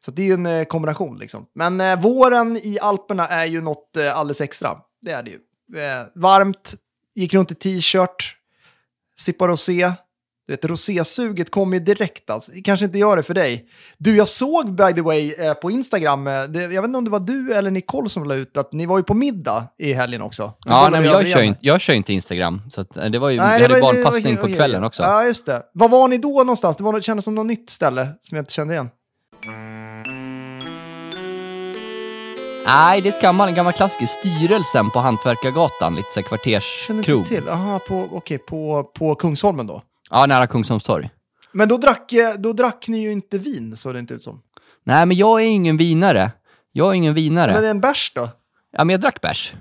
Så 0.05 0.11
det 0.11 0.23
är 0.23 0.27
ju 0.27 0.33
en 0.33 0.47
eh, 0.47 0.65
kombination 0.65 1.19
liksom. 1.19 1.47
Men 1.55 1.81
eh, 1.81 2.01
våren 2.01 2.57
i 2.57 2.79
Alperna 2.81 3.29
är 3.29 3.45
ju 3.45 3.61
något 3.61 3.97
eh, 3.97 4.17
alldeles 4.17 4.41
extra. 4.41 4.79
Det 5.03 5.11
är 5.11 5.23
det 5.23 5.31
ju. 5.31 5.39
Eh, 5.81 6.07
varmt, 6.15 6.75
gick 7.15 7.35
runt 7.35 7.51
i 7.51 7.55
t-shirt, 7.55 8.37
sippade 9.19 9.53
och 9.53 9.59
se. 9.59 9.93
Du 10.47 10.53
vet, 10.53 10.65
rosésuget 10.65 11.51
kommer 11.51 11.77
ju 11.79 11.85
direkt 11.85 12.31
alltså. 12.31 12.53
Det 12.53 12.61
kanske 12.63 12.87
inte 12.87 12.99
gör 12.99 13.17
det 13.17 13.23
för 13.23 13.35
dig. 13.35 13.67
Du, 13.99 14.17
jag 14.17 14.29
såg 14.29 14.75
by 14.77 14.93
the 14.93 15.01
way 15.01 15.33
eh, 15.39 15.55
på 15.55 15.71
Instagram, 15.71 16.27
eh, 16.27 16.43
det, 16.43 16.61
jag 16.61 16.69
vet 16.83 16.85
inte 16.85 16.99
om 16.99 17.05
det 17.05 17.11
var 17.11 17.21
du 17.21 17.55
eller 17.55 17.71
Nicole 17.71 18.09
som 18.09 18.25
la 18.25 18.35
ut 18.35 18.57
att 18.57 18.73
ni 18.73 18.87
var 18.87 18.99
ju 18.99 19.05
på 19.05 19.15
middag 19.15 19.67
i 19.79 19.93
helgen 19.93 20.23
också. 20.23 20.45
Nu 20.47 20.71
Ja, 20.73 20.89
nej, 20.93 21.01
men 21.01 21.11
jag, 21.11 21.29
kör 21.29 21.43
inte, 21.43 21.59
jag 21.63 21.81
kör 21.81 21.93
inte 21.95 22.13
Instagram, 22.13 22.63
så 22.71 22.81
att, 22.81 22.97
eh, 22.97 23.05
det 23.05 23.19
var 23.19 23.31
ju, 23.31 23.37
Nej, 23.39 23.57
vi 23.59 23.63
hade 23.63 23.75
var- 23.81 23.93
barnpassning 23.93 24.37
var- 24.37 24.43
på 24.43 24.49
kvällen 24.49 24.85
också. 24.85 25.03
Ja, 25.03 25.25
just 25.25 25.47
det. 25.47 25.63
Var 25.73 25.89
var 25.89 26.09
ni 26.09 26.19
då 26.19 26.29
någonstans? 26.39 26.77
Det, 26.77 26.85
var, 26.85 26.93
det 26.93 27.03
kändes 27.03 27.25
som 27.25 27.35
något 27.35 27.47
nytt 27.47 27.71
ställe 27.71 28.05
som 28.23 28.37
jag 28.37 28.43
inte 28.43 28.53
kände 28.53 28.75
igen. 28.75 28.89
Nej, 32.67 33.01
det 33.01 33.09
är 33.09 33.13
ett 33.13 33.23
gammal, 33.23 33.49
en 33.49 33.55
gammal 33.55 33.73
klassiker. 33.73 34.07
Styrelsen 34.07 34.91
på 34.91 34.99
Hantverkargatan, 34.99 35.95
lite 35.97 36.09
så 36.13 36.21
här 36.21 36.29
Känner 36.29 37.03
kvarterskrog. 37.03 37.19
inte 37.19 37.29
till. 37.35 37.49
Aha, 37.49 37.79
på, 37.89 38.09
okej, 38.13 38.39
på, 38.39 38.85
på 38.99 39.15
Kungsholmen 39.15 39.67
då. 39.67 39.83
Ja, 40.11 40.27
nära 40.27 40.47
Kungsholms 40.47 40.85
torg. 40.85 41.11
Men 41.53 41.69
då 41.69 41.77
drack, 41.77 42.13
eh, 42.13 42.35
då 42.39 42.53
drack 42.53 42.89
ni 42.89 42.99
ju 43.03 43.13
inte 43.13 43.39
vin, 43.39 43.77
såg 43.77 43.93
det 43.95 43.99
inte 43.99 44.15
ut 44.15 44.25
som. 44.25 44.43
Nej, 44.85 45.07
men 45.07 45.17
jag 45.17 45.41
är 45.43 45.47
ingen 45.47 45.77
vinare. 45.77 46.33
Jag 46.73 46.89
är 46.89 46.93
ingen 46.93 47.15
vinare. 47.15 47.53
Men 47.55 47.65
en 47.65 47.81
bärs 47.81 48.13
då? 48.15 48.29
Ja, 48.73 48.85
men 48.85 48.95
jag 48.95 49.01
drack 49.01 49.21
bärs. 49.21 49.53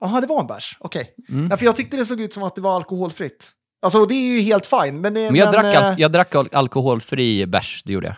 Jaha, 0.00 0.20
det 0.20 0.26
var 0.26 0.40
en 0.40 0.46
bärs. 0.46 0.76
Okej. 0.80 1.14
Mm. 1.28 1.48
Ja, 1.50 1.56
för 1.56 1.64
jag 1.64 1.76
tyckte 1.76 1.96
det 1.96 2.06
såg 2.06 2.20
ut 2.20 2.32
som 2.32 2.42
att 2.42 2.54
det 2.54 2.60
var 2.60 2.76
alkoholfritt. 2.76 3.48
Alltså, 3.82 4.06
det 4.06 4.14
är 4.14 4.34
ju 4.34 4.40
helt 4.40 4.66
fine. 4.66 5.00
Men, 5.00 5.14
det, 5.14 5.20
Men 5.26 5.34
jag, 5.34 5.52
drack, 5.52 5.64
eh, 5.74 5.86
al- 5.88 5.94
jag 5.98 6.12
drack 6.12 6.34
al- 6.34 6.48
alkoholfri 6.52 7.46
bärs, 7.46 7.82
det 7.86 7.92
gjorde 7.92 8.06
jag. 8.06 8.16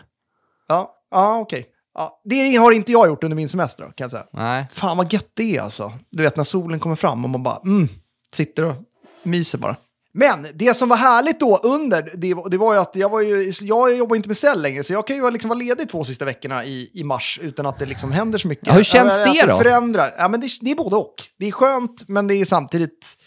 Ja, 0.67 0.93
ja 1.11 1.37
okej. 1.39 1.65
Ja, 1.93 2.21
det 2.25 2.55
har 2.55 2.71
inte 2.71 2.91
jag 2.91 3.07
gjort 3.07 3.23
under 3.23 3.35
min 3.35 3.49
semester 3.49 3.83
då, 3.83 3.89
kan 3.91 4.03
jag 4.05 4.11
säga. 4.11 4.25
Nej. 4.33 4.67
Fan 4.73 4.97
vad 4.97 5.13
gött 5.13 5.31
det 5.33 5.57
är 5.57 5.61
alltså. 5.61 5.93
Du 6.11 6.23
vet 6.23 6.37
när 6.37 6.43
solen 6.43 6.79
kommer 6.79 6.95
fram 6.95 7.23
och 7.23 7.29
man 7.29 7.43
bara 7.43 7.57
mm, 7.65 7.87
sitter 8.33 8.63
och 8.63 8.75
myser 9.23 9.57
bara. 9.57 9.75
Men 10.15 10.47
det 10.53 10.73
som 10.73 10.89
var 10.89 10.97
härligt 10.97 11.39
då 11.39 11.57
under, 11.57 12.01
det, 12.01 12.35
det 12.51 12.57
var 12.57 12.73
ju 12.73 12.79
att 12.79 12.95
jag, 12.95 13.09
var 13.09 13.21
ju, 13.21 13.51
jag 13.61 13.97
jobbar 13.97 14.15
inte 14.15 14.29
med 14.29 14.37
cell 14.37 14.61
längre, 14.61 14.83
så 14.83 14.93
jag 14.93 15.07
kan 15.07 15.15
ju 15.15 15.31
liksom 15.31 15.49
vara 15.49 15.59
ledig 15.59 15.89
två 15.89 16.03
sista 16.03 16.25
veckorna 16.25 16.65
i, 16.65 16.89
i 16.93 17.03
mars 17.03 17.39
utan 17.41 17.65
att 17.65 17.79
det 17.79 17.85
liksom 17.85 18.11
händer 18.11 18.39
så 18.39 18.47
mycket. 18.47 18.67
Ja, 18.67 18.73
hur 18.73 18.83
känns 18.83 19.19
Att 19.19 19.33
det 19.33 19.45
då? 19.45 19.57
förändrar. 19.57 20.15
Ja, 20.17 20.27
men 20.27 20.41
det, 20.41 20.47
det 20.61 20.71
är 20.71 20.75
både 20.75 20.95
och. 20.95 21.15
Det 21.39 21.47
är 21.47 21.51
skönt, 21.51 22.03
men 22.07 22.27
det 22.27 22.35
är 22.35 22.45
samtidigt... 22.45 23.17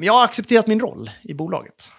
Jag 0.00 0.12
har 0.12 0.24
accepterat 0.24 0.66
min 0.66 0.80
roll 0.80 1.10
i 1.22 1.34
bolaget. 1.34 1.90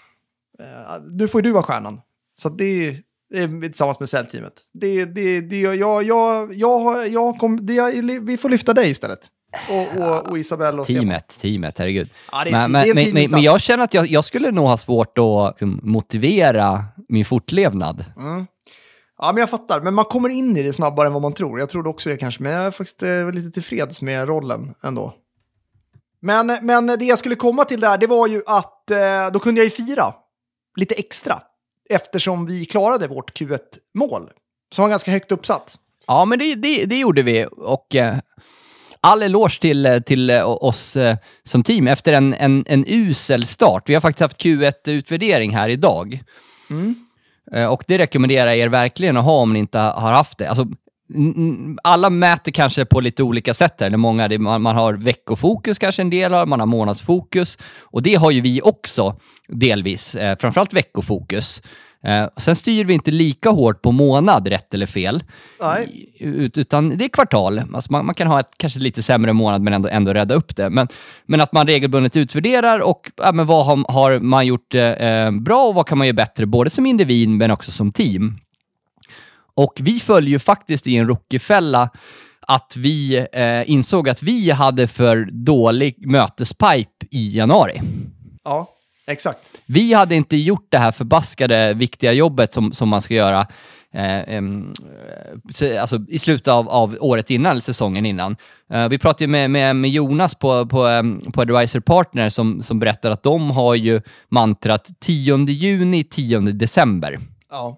Eh, 0.59 1.03
nu 1.11 1.27
får 1.27 1.41
ju 1.41 1.43
du 1.43 1.51
vara 1.51 1.63
stjärnan. 1.63 2.01
Så 2.39 2.49
det 2.49 2.87
är, 2.87 2.97
det 3.29 3.61
tillsammans 3.61 3.99
med 3.99 4.09
säljteamet. 4.09 4.53
Det, 4.73 5.05
det, 5.05 5.41
det, 5.41 5.61
jag, 5.61 5.75
jag, 5.75 6.03
jag, 6.03 6.53
jag, 6.53 7.07
jag 7.07 7.37
kom, 7.37 7.65
det, 7.65 8.01
vi 8.21 8.37
får 8.37 8.49
lyfta 8.49 8.73
dig 8.73 8.89
istället. 8.89 9.27
Och, 9.69 10.01
och, 10.01 10.29
och 10.29 10.39
Isabelle 10.39 10.79
och 10.79 10.85
Stefan. 10.85 11.01
Teamet, 11.01 11.39
teamet, 11.41 11.79
herregud. 11.79 12.09
Ja, 12.31 12.43
det 12.43 12.49
är 12.49 12.67
men, 12.67 12.71
det 12.71 12.79
är 12.79 12.89
en 12.89 12.95
men, 12.95 13.13
men, 13.13 13.31
men, 13.31 13.41
jag 13.41 13.61
känner 13.61 13.83
att 13.83 13.93
jag, 13.93 14.07
jag 14.07 14.25
skulle 14.25 14.51
nog 14.51 14.67
ha 14.67 14.77
svårt 14.77 15.17
att 15.17 15.51
liksom, 15.51 15.79
motivera 15.83 16.85
min 17.09 17.25
fortlevnad. 17.25 18.05
Ja, 19.17 19.31
men 19.31 19.37
jag 19.37 19.49
fattar. 19.49 19.81
Men 19.81 19.93
man 19.93 20.05
kommer 20.05 20.29
in 20.29 20.57
i 20.57 20.63
det 20.63 20.73
snabbare 20.73 21.07
än 21.07 21.13
vad 21.13 21.21
man 21.21 21.33
tror. 21.33 21.59
Jag 21.59 21.69
trodde 21.69 21.89
också 21.89 22.09
det 22.09 22.17
kanske, 22.17 22.43
men 22.43 22.51
jag 22.51 22.65
är 22.65 22.71
faktiskt 22.71 23.03
eh, 23.03 23.31
lite 23.31 23.51
tillfreds 23.51 24.01
med 24.01 24.27
rollen 24.27 24.73
ändå. 24.83 25.13
Men, 26.21 26.57
men 26.61 26.87
det 26.87 27.05
jag 27.05 27.17
skulle 27.17 27.35
komma 27.35 27.65
till 27.65 27.79
där, 27.79 27.97
det 27.97 28.07
var 28.07 28.27
ju 28.27 28.41
att 28.45 28.91
eh, 28.91 28.97
då 29.33 29.39
kunde 29.39 29.61
jag 29.61 29.65
ju 29.65 29.71
fira 29.71 30.13
lite 30.75 30.95
extra. 30.95 31.39
Eftersom 31.89 32.45
vi 32.45 32.65
klarade 32.65 33.07
vårt 33.07 33.39
Q1-mål. 33.39 34.29
Som 34.73 34.81
var 34.81 34.89
ganska 34.89 35.11
högt 35.11 35.31
uppsatt. 35.31 35.77
Ja, 36.07 36.25
men 36.25 36.39
det, 36.39 36.55
det, 36.55 36.85
det 36.85 36.99
gjorde 36.99 37.21
vi 37.21 37.47
och 37.51 37.95
eh, 37.95 38.17
all 39.01 39.23
eloge 39.23 39.59
till, 39.59 39.85
eh, 39.85 39.99
till 39.99 40.29
eh, 40.29 40.49
oss 40.49 40.95
eh, 40.95 41.17
som 41.43 41.63
team 41.63 41.87
efter 41.87 42.13
en, 42.13 42.33
en, 42.33 42.65
en 42.67 42.85
usel 42.87 43.45
start. 43.47 43.89
Vi 43.89 43.93
har 43.93 44.01
faktiskt 44.01 44.21
haft 44.21 44.43
Q1-utvärdering 44.43 45.55
här 45.55 45.69
idag. 45.69 46.21
Eh, 47.51 47.65
och 47.65 47.83
det 47.87 47.97
rekommenderar 47.97 48.49
jag 48.49 48.57
er 48.57 48.67
verkligen 48.67 49.17
att 49.17 49.25
ha 49.25 49.37
om 49.37 49.53
ni 49.53 49.59
inte 49.59 49.79
har 49.79 50.11
haft 50.11 50.37
det. 50.37 50.49
Alltså, 50.49 50.67
alla 51.83 52.09
mäter 52.09 52.51
kanske 52.51 52.85
på 52.85 52.99
lite 52.99 53.23
olika 53.23 53.53
sätt 53.53 53.75
här. 53.79 53.89
Många, 53.89 54.39
man 54.39 54.75
har 54.75 54.93
veckofokus 54.93 55.79
kanske 55.79 56.01
en 56.01 56.09
del 56.09 56.33
har, 56.33 56.45
man 56.45 56.59
har 56.59 56.67
månadsfokus. 56.67 57.57
Och 57.81 58.03
det 58.03 58.15
har 58.15 58.31
ju 58.31 58.41
vi 58.41 58.61
också 58.61 59.15
delvis, 59.47 60.15
eh, 60.15 60.37
framförallt 60.37 60.73
veckofokus. 60.73 61.61
Eh, 62.03 62.27
sen 62.37 62.55
styr 62.55 62.85
vi 62.85 62.93
inte 62.93 63.11
lika 63.11 63.49
hårt 63.49 63.81
på 63.81 63.91
månad, 63.91 64.47
rätt 64.47 64.73
eller 64.73 64.85
fel. 64.85 65.23
Nej. 65.61 66.09
Ut, 66.19 66.57
utan 66.57 66.97
det 66.97 67.05
är 67.05 67.09
kvartal. 67.09 67.61
Alltså 67.73 67.91
man, 67.91 68.05
man 68.05 68.15
kan 68.15 68.27
ha 68.27 68.39
ett 68.39 68.51
kanske 68.57 68.79
lite 68.79 69.03
sämre 69.03 69.33
månad 69.33 69.61
men 69.61 69.73
ändå, 69.73 69.89
ändå 69.89 70.13
rädda 70.13 70.35
upp 70.35 70.55
det. 70.55 70.69
Men, 70.69 70.87
men 71.25 71.41
att 71.41 71.53
man 71.53 71.67
regelbundet 71.67 72.17
utvärderar 72.17 72.79
och 72.79 73.11
ja, 73.17 73.31
men 73.31 73.45
vad 73.45 73.65
har, 73.65 73.91
har 73.93 74.19
man 74.19 74.45
gjort 74.45 74.75
eh, 74.75 75.31
bra 75.31 75.67
och 75.67 75.75
vad 75.75 75.87
kan 75.87 75.97
man 75.97 76.07
göra 76.07 76.15
bättre, 76.15 76.45
både 76.45 76.69
som 76.69 76.85
individ 76.85 77.29
men 77.29 77.51
också 77.51 77.71
som 77.71 77.91
team. 77.91 78.37
Och 79.55 79.73
vi 79.81 79.99
följer 79.99 80.29
ju 80.29 80.39
faktiskt 80.39 80.87
i 80.87 80.97
en 80.97 81.07
rookiefälla 81.07 81.89
att 82.47 82.75
vi 82.77 83.25
eh, 83.33 83.69
insåg 83.71 84.09
att 84.09 84.23
vi 84.23 84.51
hade 84.51 84.87
för 84.87 85.29
dålig 85.31 86.07
mötespipe 86.07 87.05
i 87.11 87.37
januari. 87.37 87.81
Ja, 88.43 88.67
exakt. 89.11 89.39
Vi 89.65 89.93
hade 89.93 90.15
inte 90.15 90.37
gjort 90.37 90.67
det 90.69 90.77
här 90.77 90.91
förbaskade 90.91 91.73
viktiga 91.73 92.11
jobbet 92.11 92.53
som, 92.53 92.73
som 92.73 92.89
man 92.89 93.01
ska 93.01 93.13
göra 93.13 93.47
eh, 93.93 94.33
em, 94.35 94.73
eh, 95.61 95.81
alltså, 95.81 95.99
i 96.07 96.19
slutet 96.19 96.47
av, 96.47 96.69
av 96.69 96.97
året 96.99 97.29
innan, 97.29 97.51
eller 97.51 97.61
säsongen 97.61 98.05
innan. 98.05 98.35
Eh, 98.73 98.89
vi 98.89 98.97
pratade 98.97 99.27
med, 99.27 99.51
med, 99.51 99.75
med 99.75 99.89
Jonas 99.89 100.35
på, 100.35 100.65
på, 100.65 101.03
på 101.33 101.41
Advisor 101.41 101.79
Partner 101.79 102.29
som, 102.29 102.61
som 102.61 102.79
berättar 102.79 103.11
att 103.11 103.23
de 103.23 103.51
har 103.51 103.75
ju 103.75 104.01
mantrat 104.29 104.89
10 104.99 105.37
juni, 105.37 106.03
10 106.03 106.39
december. 106.39 107.17
Ja, 107.51 107.77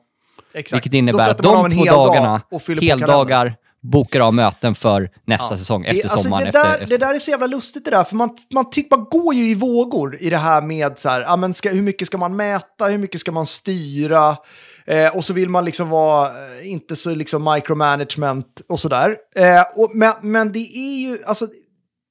exakt. 0.53 0.77
Vilket 0.77 0.93
innebär 0.93 1.29
att 1.29 1.37
de 1.37 1.71
två 1.71 1.85
dag 1.85 2.07
dagarna, 2.07 2.41
kalendern. 2.49 2.89
heldagar, 2.89 3.55
bokar 3.83 4.19
av 4.19 4.33
möten 4.33 4.75
för 4.75 5.09
nästa 5.25 5.47
Ja. 5.49 5.57
säsong, 5.57 5.85
efter 5.85 6.03
alltså, 6.03 6.17
sommaren. 6.17 6.43
det, 6.43 6.49
efter, 6.49 6.63
där, 6.63 6.73
efter. 6.73 6.87
det 6.87 6.97
där 7.05 7.13
är 7.13 7.19
så 7.19 7.31
jävla 7.31 7.47
lustigt 7.47 7.85
det 7.85 7.91
där, 7.91 8.03
för 8.03 8.15
man, 8.15 8.29
man, 8.53 8.69
tycker, 8.69 8.97
man 8.97 9.07
går 9.09 9.33
ju 9.33 9.49
i 9.49 9.55
vågor 9.55 10.17
i 10.19 10.29
det 10.29 10.37
här 10.37 10.61
med 10.61 10.97
så 10.97 11.09
här, 11.09 11.21
ja, 11.21 11.35
men 11.35 11.53
ska, 11.53 11.69
hur 11.69 11.81
mycket 11.81 12.07
ska 12.07 12.17
man 12.17 12.35
mäta, 12.35 12.85
hur 12.85 12.97
mycket 12.97 13.21
ska 13.21 13.31
man 13.31 13.45
styra, 13.45 14.37
eh, 14.85 15.15
och 15.15 15.25
så 15.25 15.33
vill 15.33 15.49
man 15.49 15.65
liksom 15.65 15.89
vara, 15.89 16.27
eh, 16.27 16.71
inte 16.71 16.95
så 16.95 17.15
liksom 17.15 17.53
micromanagement 17.53 18.61
och 18.69 18.79
sådär. 18.79 19.15
Eh, 19.35 19.61
och, 19.75 19.91
men, 19.93 20.13
men 20.21 20.51
det 20.51 20.77
är 20.77 21.01
ju, 21.01 21.23
alltså, 21.25 21.47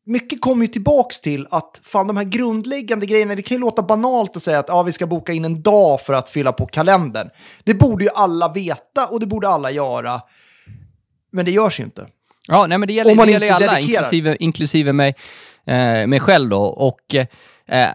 mycket 0.07 0.41
kommer 0.41 0.67
ju 0.67 0.73
tillbaks 0.73 1.21
till 1.21 1.47
att 1.50 1.81
fan 1.85 2.07
de 2.07 2.17
här 2.17 2.25
grundläggande 2.25 3.07
grejerna, 3.07 3.35
det 3.35 3.43
kan 3.43 3.55
ju 3.55 3.61
låta 3.61 3.83
banalt 3.83 4.37
att 4.37 4.43
säga 4.43 4.59
att 4.59 4.69
ja, 4.69 4.83
vi 4.83 4.93
ska 4.93 5.07
boka 5.07 5.33
in 5.33 5.45
en 5.45 5.62
dag 5.62 6.00
för 6.00 6.12
att 6.12 6.31
fylla 6.31 6.52
på 6.52 6.67
kalendern. 6.67 7.29
Det 7.64 7.75
borde 7.75 8.05
ju 8.05 8.11
alla 8.14 8.49
veta 8.49 9.07
och 9.07 9.21
det 9.21 9.26
borde 9.26 9.49
alla 9.49 9.71
göra. 9.71 10.21
Men 11.33 11.45
det 11.45 11.51
görs 11.51 11.81
ju 11.81 11.85
inte. 11.85 12.07
Ja, 12.49 12.67
nej, 12.67 12.79
men 12.79 12.87
det 12.87 12.93
gäller, 12.93 13.11
Om 13.11 13.17
man 13.17 13.27
det 13.27 13.33
gäller 13.33 13.47
inte 13.47 13.57
alla, 13.57 13.73
dedikerar. 13.75 14.03
inklusive, 14.03 14.37
inklusive 14.41 14.93
mig, 14.93 15.15
eh, 15.67 16.07
mig 16.07 16.21
själv 16.21 16.49
då. 16.51 16.62
Och 16.62 17.15
eh, 17.69 17.89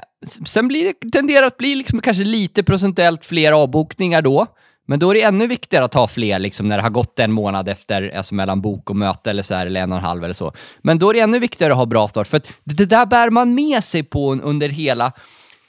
sen 0.46 0.68
blir 0.68 0.84
det, 1.02 1.12
tenderar 1.12 1.46
att 1.48 1.58
bli 1.58 1.76
liksom 1.76 2.02
kanske 2.02 2.24
lite 2.24 2.64
procentuellt 2.64 3.26
fler 3.26 3.52
avbokningar 3.52 4.22
då. 4.22 4.46
Men 4.90 5.00
då 5.00 5.10
är 5.10 5.14
det 5.14 5.22
ännu 5.22 5.48
viktigare 5.48 5.86
att 5.86 5.94
ha 5.94 6.08
fler 6.08 6.40
liksom, 6.40 6.68
när 6.68 6.78
det 6.78 6.84
har 6.84 6.90
gått 6.90 7.20
en 7.20 7.32
månad 7.32 7.70
efter, 7.70 8.18
alltså 8.18 8.36
mellan 8.36 8.62
bok 8.62 8.90
och 8.90 8.96
möte 8.96 9.30
eller 9.30 9.44
så 9.44 9.56
här, 9.56 9.66
eller 9.66 9.82
en 9.82 9.92
och 9.92 9.98
en 9.98 10.04
halv 10.04 10.24
eller 10.24 10.34
så. 10.34 10.54
Men 10.82 11.00
då 11.00 11.10
är 11.10 11.14
det 11.14 11.20
ännu 11.20 11.40
viktigare 11.40 11.74
att 11.74 11.78
ha 11.78 11.86
bra 11.86 12.08
start, 12.08 12.28
för 12.28 12.42
det, 12.64 12.86
där 12.86 13.06
bär 13.06 13.30
man 13.30 13.56
med 13.56 13.84
sig 13.84 14.04
på 14.04 14.34
un- 14.36 14.42
under 14.44 14.70
hela, 14.70 15.12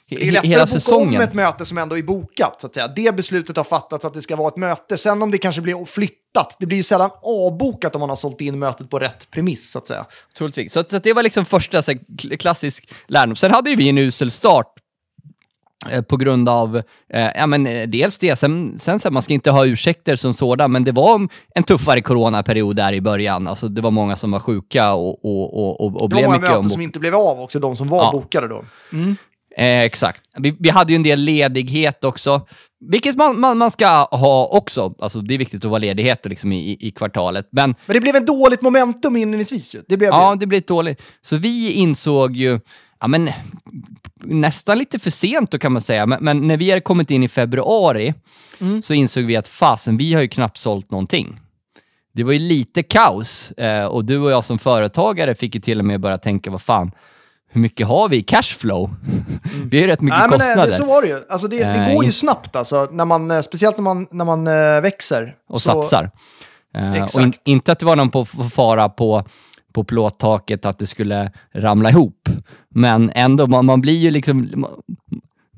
Det 0.09 0.27
är 0.27 0.31
lättare 0.31 0.55
att 0.61 0.85
boka 0.85 0.95
om 0.95 1.15
ett 1.21 1.33
möte 1.33 1.65
som 1.65 1.77
ändå 1.77 1.97
är 1.97 2.03
bokat, 2.03 2.61
så 2.61 2.67
att 2.67 2.73
säga. 2.73 2.87
Det 2.87 3.15
beslutet 3.15 3.57
har 3.57 3.63
fattats 3.63 4.05
att 4.05 4.13
det 4.13 4.21
ska 4.21 4.35
vara 4.35 4.47
ett 4.47 4.57
möte. 4.57 4.97
Sen 4.97 5.21
om 5.21 5.31
det 5.31 5.37
kanske 5.37 5.61
blir 5.61 5.85
flyttat, 5.85 6.55
det 6.59 6.65
blir 6.65 6.77
ju 6.77 6.83
sällan 6.83 7.09
avbokat 7.23 7.95
om 7.95 7.99
man 7.99 8.09
har 8.09 8.15
sålt 8.15 8.41
in 8.41 8.59
mötet 8.59 8.89
på 8.89 8.99
rätt 8.99 9.31
premiss, 9.31 9.71
så 9.71 9.77
att 9.79 9.87
säga. 9.87 10.05
Troligtvis. 10.37 10.73
Så, 10.73 10.79
att- 10.79 10.89
så 10.91 10.97
att 10.97 11.03
det 11.03 11.13
var 11.13 11.23
liksom 11.23 11.45
första 11.45 11.81
så 11.81 11.91
här, 11.91 11.99
kl- 12.17 12.37
klassisk 12.37 12.89
lärdom. 13.07 13.35
Sen 13.35 13.51
hade 13.51 13.69
ju 13.69 13.75
vi 13.75 13.89
en 13.89 13.97
usel 13.97 14.31
start 14.31 14.67
eh, 15.89 16.01
på 16.01 16.17
grund 16.17 16.49
av, 16.49 16.77
eh, 17.13 17.29
ja 17.35 17.47
men 17.47 17.67
eh, 17.67 17.87
dels 17.87 18.19
det, 18.19 18.35
sen, 18.35 18.79
sen 18.79 18.99
så 18.99 19.07
här, 19.07 19.11
man 19.11 19.23
ska 19.23 19.33
inte 19.33 19.51
ha 19.51 19.65
ursäkter 19.65 20.15
som 20.15 20.33
sådan, 20.33 20.71
men 20.71 20.83
det 20.83 20.91
var 20.91 21.27
en 21.55 21.63
tuffare 21.63 22.01
coronaperiod 22.01 22.75
där 22.75 22.93
i 22.93 23.01
början. 23.01 23.47
Alltså 23.47 23.67
det 23.67 23.81
var 23.81 23.91
många 23.91 24.15
som 24.15 24.31
var 24.31 24.39
sjuka 24.39 24.93
och, 24.93 25.25
och, 25.25 25.53
och, 25.57 25.81
och, 25.81 26.01
och 26.01 26.09
Det 26.09 26.15
var 26.15 26.19
blev 26.21 26.25
många 26.25 26.37
mycket 26.37 26.49
möten 26.49 26.63
ombok- 26.65 26.69
som 26.71 26.81
inte 26.81 26.99
blev 26.99 27.15
av 27.15 27.39
också, 27.41 27.59
de 27.59 27.75
som 27.75 27.87
var 27.89 28.03
Ja. 28.03 28.11
bokade 28.11 28.47
då. 28.47 28.65
Eh, 29.59 29.81
exakt. 29.81 30.21
Vi, 30.37 30.55
vi 30.59 30.69
hade 30.69 30.91
ju 30.91 30.95
en 30.95 31.03
del 31.03 31.19
ledighet 31.19 32.03
också, 32.03 32.47
vilket 32.79 33.15
man, 33.15 33.39
man, 33.39 33.57
man 33.57 33.71
ska 33.71 33.87
ha 34.11 34.47
också. 34.51 34.93
Alltså 34.99 35.21
det 35.21 35.33
är 35.33 35.37
viktigt 35.37 35.65
att 35.65 35.71
vara 35.71 35.79
ledighet 35.79 36.25
liksom 36.25 36.51
i, 36.51 36.77
i, 36.79 36.91
kvartalet. 36.91 37.47
Men 37.51 37.75
Men 37.85 37.93
det 37.93 37.99
blev 37.99 38.15
ett 38.15 38.27
dåligt 38.27 38.61
momentum 38.61 39.15
inledningsvis. 39.15 39.75
Det 39.87 39.97
blev 39.97 40.09
Ja, 40.09 40.29
det. 40.29 40.39
det 40.39 40.45
blev 40.45 40.61
dåligt. 40.61 41.01
Så 41.21 41.37
vi 41.37 41.71
insåg 41.71 42.35
ju, 42.35 42.59
ja 42.99 43.07
men 43.07 43.29
nästan 44.23 44.77
lite 44.77 44.99
för 44.99 45.09
sent 45.09 45.51
då 45.51 45.57
kan 45.57 45.71
man 45.71 45.81
säga, 45.81 46.05
men, 46.05 46.23
men 46.23 46.47
när 46.47 46.57
vi 46.57 46.69
hade 46.69 46.81
kommit 46.81 47.11
in 47.11 47.23
i 47.23 47.27
februari 47.27 48.13
så 48.83 48.93
insåg 48.93 49.23
vi 49.23 49.35
att 49.35 49.47
fasen, 49.47 49.97
vi 49.97 50.13
har 50.13 50.21
ju 50.21 50.27
knappt 50.27 50.57
sålt 50.57 50.91
någonting. 50.91 51.39
Det 52.13 52.23
var 52.23 52.33
ju 52.33 52.39
lite 52.39 52.83
kaos 52.83 53.51
eh, 53.51 53.85
och 53.85 54.05
du 54.05 54.17
och 54.19 54.31
jag 54.31 54.45
som 54.45 54.59
företagare 54.59 55.35
fick 55.35 55.55
ju 55.55 55.61
till 55.61 55.79
och 55.79 55.85
med 55.85 55.99
börja 55.99 56.17
tänka, 56.17 56.51
vad 56.51 56.61
fan, 56.61 56.91
hur 57.49 57.61
mycket 57.61 57.87
har 57.87 58.09
vi 58.09 58.17
i 58.17 58.23
cashflow? 58.23 58.95
vi 59.71 59.77
har 59.77 59.81
ju 59.81 59.87
rätt 59.87 60.01
mycket 60.01 60.19
Nej, 60.19 60.29
men 60.29 60.41
eh, 60.41 60.45
kostnader. 60.47 60.67
det, 60.71 60.73
så 60.73 60.85
var 60.85 61.01
det 61.01 61.07
ju. 61.07 61.19
Alltså 61.29 61.47
det, 61.47 61.57
det 61.57 61.63
Eh, 61.79 61.93
går 61.95 62.05
ju 62.05 62.11
snabbt, 62.11 62.55
alltså, 62.55 62.87
när 62.91 63.05
man, 63.05 63.31
eh, 63.31 63.41
speciellt 63.41 63.77
när 63.77 63.83
man, 63.83 64.07
när 64.11 64.25
man 64.25 64.45
växer. 64.83 65.33
och 65.49 65.61
Så- 65.61 65.83
satsar. 65.83 66.11
Eh, 66.75 66.89
och 66.91 66.95
in, 66.97 67.03
Exakt. 67.03 67.41
inte 67.47 67.71
att 67.71 67.79
det 67.79 67.85
var 67.85 67.95
någon 67.95 68.09
på, 68.09 68.25
på 68.25 68.43
fara 68.43 68.89
på, 68.89 69.25
på 69.73 69.83
plåttaket 69.83 70.65
att 70.65 70.79
det 70.79 70.87
skulle 70.87 71.31
ramla 71.55 71.89
ihop. 71.89 72.29
Men 72.69 73.11
ändå, 73.15 73.47
man, 73.47 73.65
man 73.65 73.81
blir 73.81 73.97
ju 73.97 74.11
liksom... 74.11 74.65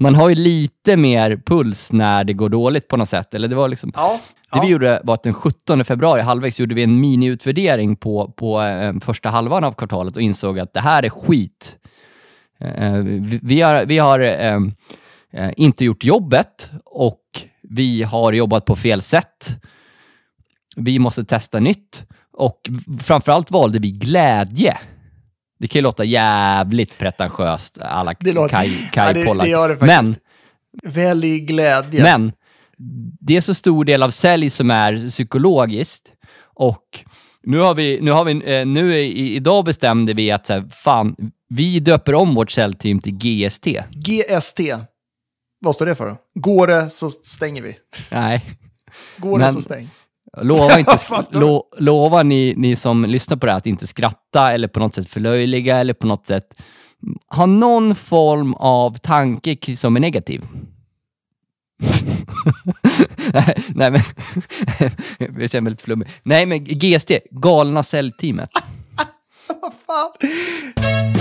Man, 0.01 0.15
har 0.15 0.29
ju 0.29 0.35
lite 0.35 0.97
mer 0.97 1.41
puls 1.45 1.91
när 1.91 2.23
det 2.23 2.33
går 2.33 2.49
dåligt 2.49 2.87
på 2.87 2.97
något 2.97 3.09
sätt. 3.09 3.33
Eller 3.33 3.47
det 3.47 3.55
var 3.55 3.67
liksom... 3.67 3.91
Ja, 3.95 4.19
Det 4.51 4.57
ja. 4.57 4.61
vi 4.61 4.67
gjorde 4.67 5.01
var 5.03 5.13
att 5.13 5.23
den 5.23 5.33
17 5.33 5.85
februari, 5.85 6.21
halvvägs, 6.21 6.59
gjorde 6.59 6.75
vi 6.75 6.83
en 6.83 6.99
miniutvärdering 6.99 7.95
på, 7.95 8.33
på 8.37 8.61
eh, 8.61 8.93
första 9.01 9.29
halvan 9.29 9.63
av 9.63 9.71
kvartalet 9.71 10.15
och 10.15 10.21
insåg 10.21 10.59
att 10.59 10.73
det 10.73 10.79
här 10.79 11.03
är 11.03 11.09
skit. 11.09 11.77
Eh, 12.59 12.93
vi, 12.97 13.39
vi 13.43 13.61
har, 13.61 13.85
vi 13.85 13.97
har 13.97 14.19
eh, 14.19 14.59
eh, 15.33 15.51
inte 15.57 15.85
gjort 15.85 16.03
jobbet 16.03 16.71
och 16.85 17.21
vi 17.61 18.03
har 18.03 18.33
jobbat 18.33 18.65
på 18.65 18.75
fel 18.75 19.01
sätt. 19.01 19.49
Vi 20.75 20.99
måste 20.99 21.23
testa 21.23 21.59
nytt 21.59 22.03
och 22.33 22.69
framförallt 22.99 23.51
valde 23.51 23.79
vi 23.79 23.91
glädje. 23.91 24.77
Det 25.61 25.67
kan 25.67 25.79
ju 25.79 25.83
låta 25.83 26.03
jävligt 26.03 26.97
pretentiöst, 26.97 27.77
alla 27.81 28.13
Det 28.19 28.33
låter- 28.33 28.49
Kaj, 28.55 28.89
Ja, 28.93 29.13
det- 29.13 29.13
det 29.13 29.25
det 29.67 29.85
Men. 29.85 30.15
Välj 30.83 31.39
glädje. 31.39 32.03
men 32.03 32.31
det 33.21 33.37
är 33.37 33.41
så 33.41 33.53
stor 33.53 33.85
del 33.85 34.03
av 34.03 34.09
sälj 34.09 34.49
som 34.49 34.71
är 34.71 35.09
psykologiskt 35.09 36.11
och 36.55 36.83
nu 37.43 37.57
har 37.59 37.73
vi, 37.75 37.99
nu 38.01 38.11
har 38.11 38.23
vi, 38.25 38.31
eh, 38.59 38.65
nu 38.65 38.97
i, 38.99 39.35
idag 39.35 39.65
bestämde 39.65 40.13
vi 40.13 40.31
att 40.31 40.45
så 40.47 40.53
här, 40.53 40.69
fan, 40.71 41.15
vi 41.49 41.79
döper 41.79 42.15
om 42.15 42.35
vårt 42.35 42.51
säljteam 42.51 42.99
till 42.99 43.13
GST. 43.17 43.67
GST. 43.91 44.59
Vad 45.59 45.75
står 45.75 45.85
det 45.85 45.95
för 45.95 46.05
då? 46.07 46.17
Går 46.35 46.67
det 46.67 46.89
så 46.89 47.09
stänger 47.09 47.61
vi. 47.61 47.75
Nej, 48.11 48.45
Går 49.17 49.39
det 49.39 49.45
Men- 49.45 49.53
så 49.53 49.61
stäng. 49.61 49.89
Lova 50.37 50.79
inte, 50.79 50.97
lo, 51.31 51.63
lova 51.77 52.23
ni, 52.23 52.53
ni 52.57 52.75
som 52.75 53.05
lyssnar 53.05 53.37
på 53.37 53.45
det 53.45 53.51
här 53.51 53.57
att 53.57 53.67
inte 53.67 53.87
skratta 53.87 54.53
eller 54.53 54.67
på 54.67 54.79
något 54.79 54.93
sätt 54.93 55.09
förlöjliga 55.09 55.77
eller 55.77 55.93
på 55.93 56.07
något 56.07 56.27
sätt 56.27 56.53
ha 57.27 57.45
någon 57.45 57.95
form 57.95 58.53
av 58.53 58.97
tanke 58.97 59.77
som 59.77 59.95
är 59.95 59.99
negativ. 59.99 60.43
nej, 63.33 63.63
nej, 63.75 63.91
men 63.91 64.01
jag 65.41 65.51
känner 65.51 65.61
mig 65.61 65.71
lite 65.71 65.83
flummig. 65.83 66.07
Nej, 66.23 66.45
men 66.45 66.63
GST, 66.63 67.11
galna 67.31 67.83
säljteamet. 67.83 68.49
Vad 69.47 69.73
fan? 69.87 71.20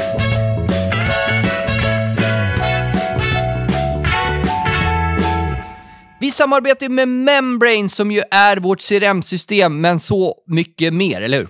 Vi 6.31 6.35
samarbetar 6.35 6.87
ju 6.87 6.93
med 6.93 7.09
Membrane 7.09 7.89
som 7.89 8.11
ju 8.11 8.23
är 8.31 8.57
vårt 8.57 8.81
CRM-system, 8.81 9.81
men 9.81 10.01
så 10.01 10.35
mycket 10.47 10.95
mer, 10.95 11.23
eller 11.23 11.39
hur? 11.39 11.49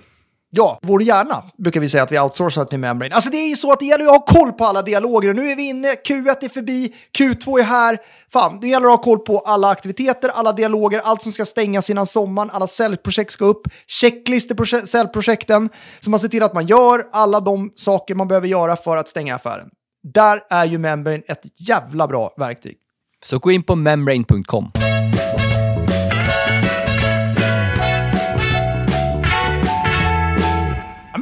Ja, 0.49 0.79
vår 0.81 1.03
hjärna 1.03 1.43
brukar 1.57 1.79
vi 1.79 1.89
säga 1.89 2.03
att 2.03 2.11
vi 2.11 2.19
outsourcar 2.19 2.65
till 2.65 2.79
Membrane. 2.79 3.15
Alltså 3.15 3.29
det 3.29 3.37
är 3.37 3.49
ju 3.49 3.55
så 3.55 3.71
att 3.71 3.79
det 3.79 3.85
gäller 3.85 4.05
att 4.05 4.11
ha 4.11 4.19
koll 4.19 4.51
på 4.51 4.65
alla 4.65 4.81
dialoger. 4.81 5.33
Nu 5.33 5.51
är 5.51 5.55
vi 5.55 5.67
inne, 5.67 5.87
Q1 5.87 6.35
är 6.41 6.49
förbi, 6.49 6.93
Q2 7.17 7.59
är 7.59 7.63
här. 7.63 7.97
Fan, 8.33 8.59
det 8.59 8.67
gäller 8.67 8.85
att 8.85 8.91
ha 8.91 9.03
koll 9.03 9.19
på 9.19 9.39
alla 9.39 9.69
aktiviteter, 9.69 10.29
alla 10.29 10.53
dialoger, 10.53 11.01
allt 11.03 11.21
som 11.21 11.31
ska 11.31 11.45
stängas 11.45 11.89
innan 11.89 12.07
sommaren, 12.07 12.49
alla 12.49 12.67
säljprojekt 12.67 13.31
ska 13.31 13.45
upp, 13.45 13.67
checklistor 13.87 14.55
på 14.55 14.87
säljprojekten. 14.87 15.69
Så 15.99 16.09
man 16.09 16.19
ser 16.19 16.27
till 16.27 16.43
att 16.43 16.53
man 16.53 16.65
gör 16.67 17.07
alla 17.11 17.39
de 17.39 17.71
saker 17.75 18.15
man 18.15 18.27
behöver 18.27 18.47
göra 18.47 18.75
för 18.75 18.97
att 18.97 19.07
stänga 19.07 19.35
affären. 19.35 19.67
Där 20.13 20.41
är 20.49 20.65
ju 20.65 20.77
Membrane 20.77 21.23
ett 21.27 21.43
jävla 21.69 22.07
bra 22.07 22.33
verktyg. 22.37 22.80
Så 23.25 23.39
gå 23.39 23.51
in 23.51 23.63
på 23.63 23.75
membrane.com. 23.75 24.71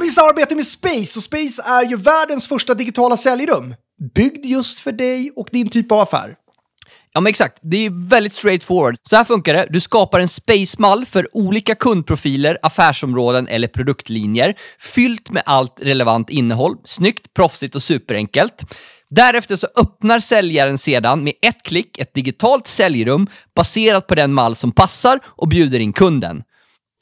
Vi 0.09 0.13
samarbetar 0.13 0.55
med 0.55 0.67
Space 0.67 1.19
och 1.19 1.23
Space 1.23 1.61
är 1.65 1.85
ju 1.89 1.97
världens 1.97 2.47
första 2.47 2.73
digitala 2.73 3.17
säljrum. 3.17 3.75
Byggd 4.15 4.45
just 4.45 4.79
för 4.79 4.91
dig 4.91 5.31
och 5.35 5.47
din 5.51 5.69
typ 5.69 5.91
av 5.91 5.99
affär. 5.99 6.35
Ja, 7.13 7.21
men 7.21 7.29
exakt. 7.29 7.59
Det 7.61 7.85
är 7.85 8.09
väldigt 8.09 8.33
straightforward. 8.33 8.95
Så 9.03 9.15
här 9.15 9.23
funkar 9.23 9.53
det. 9.53 9.67
Du 9.69 9.81
skapar 9.81 10.19
en 10.19 10.27
space-mall 10.27 11.05
för 11.05 11.37
olika 11.37 11.75
kundprofiler, 11.75 12.57
affärsområden 12.61 13.47
eller 13.47 13.67
produktlinjer, 13.67 14.55
fyllt 14.79 15.29
med 15.29 15.43
allt 15.45 15.79
relevant 15.81 16.29
innehåll. 16.29 16.75
Snyggt, 16.83 17.33
proffsigt 17.33 17.75
och 17.75 17.83
superenkelt. 17.83 18.63
Därefter 19.09 19.55
så 19.55 19.67
öppnar 19.75 20.19
säljaren 20.19 20.77
sedan 20.77 21.23
med 21.23 21.33
ett 21.41 21.63
klick 21.63 21.97
ett 21.97 22.13
digitalt 22.13 22.67
säljrum 22.67 23.27
baserat 23.55 24.07
på 24.07 24.15
den 24.15 24.33
mall 24.33 24.55
som 24.55 24.71
passar 24.71 25.19
och 25.25 25.47
bjuder 25.47 25.79
in 25.79 25.93
kunden. 25.93 26.43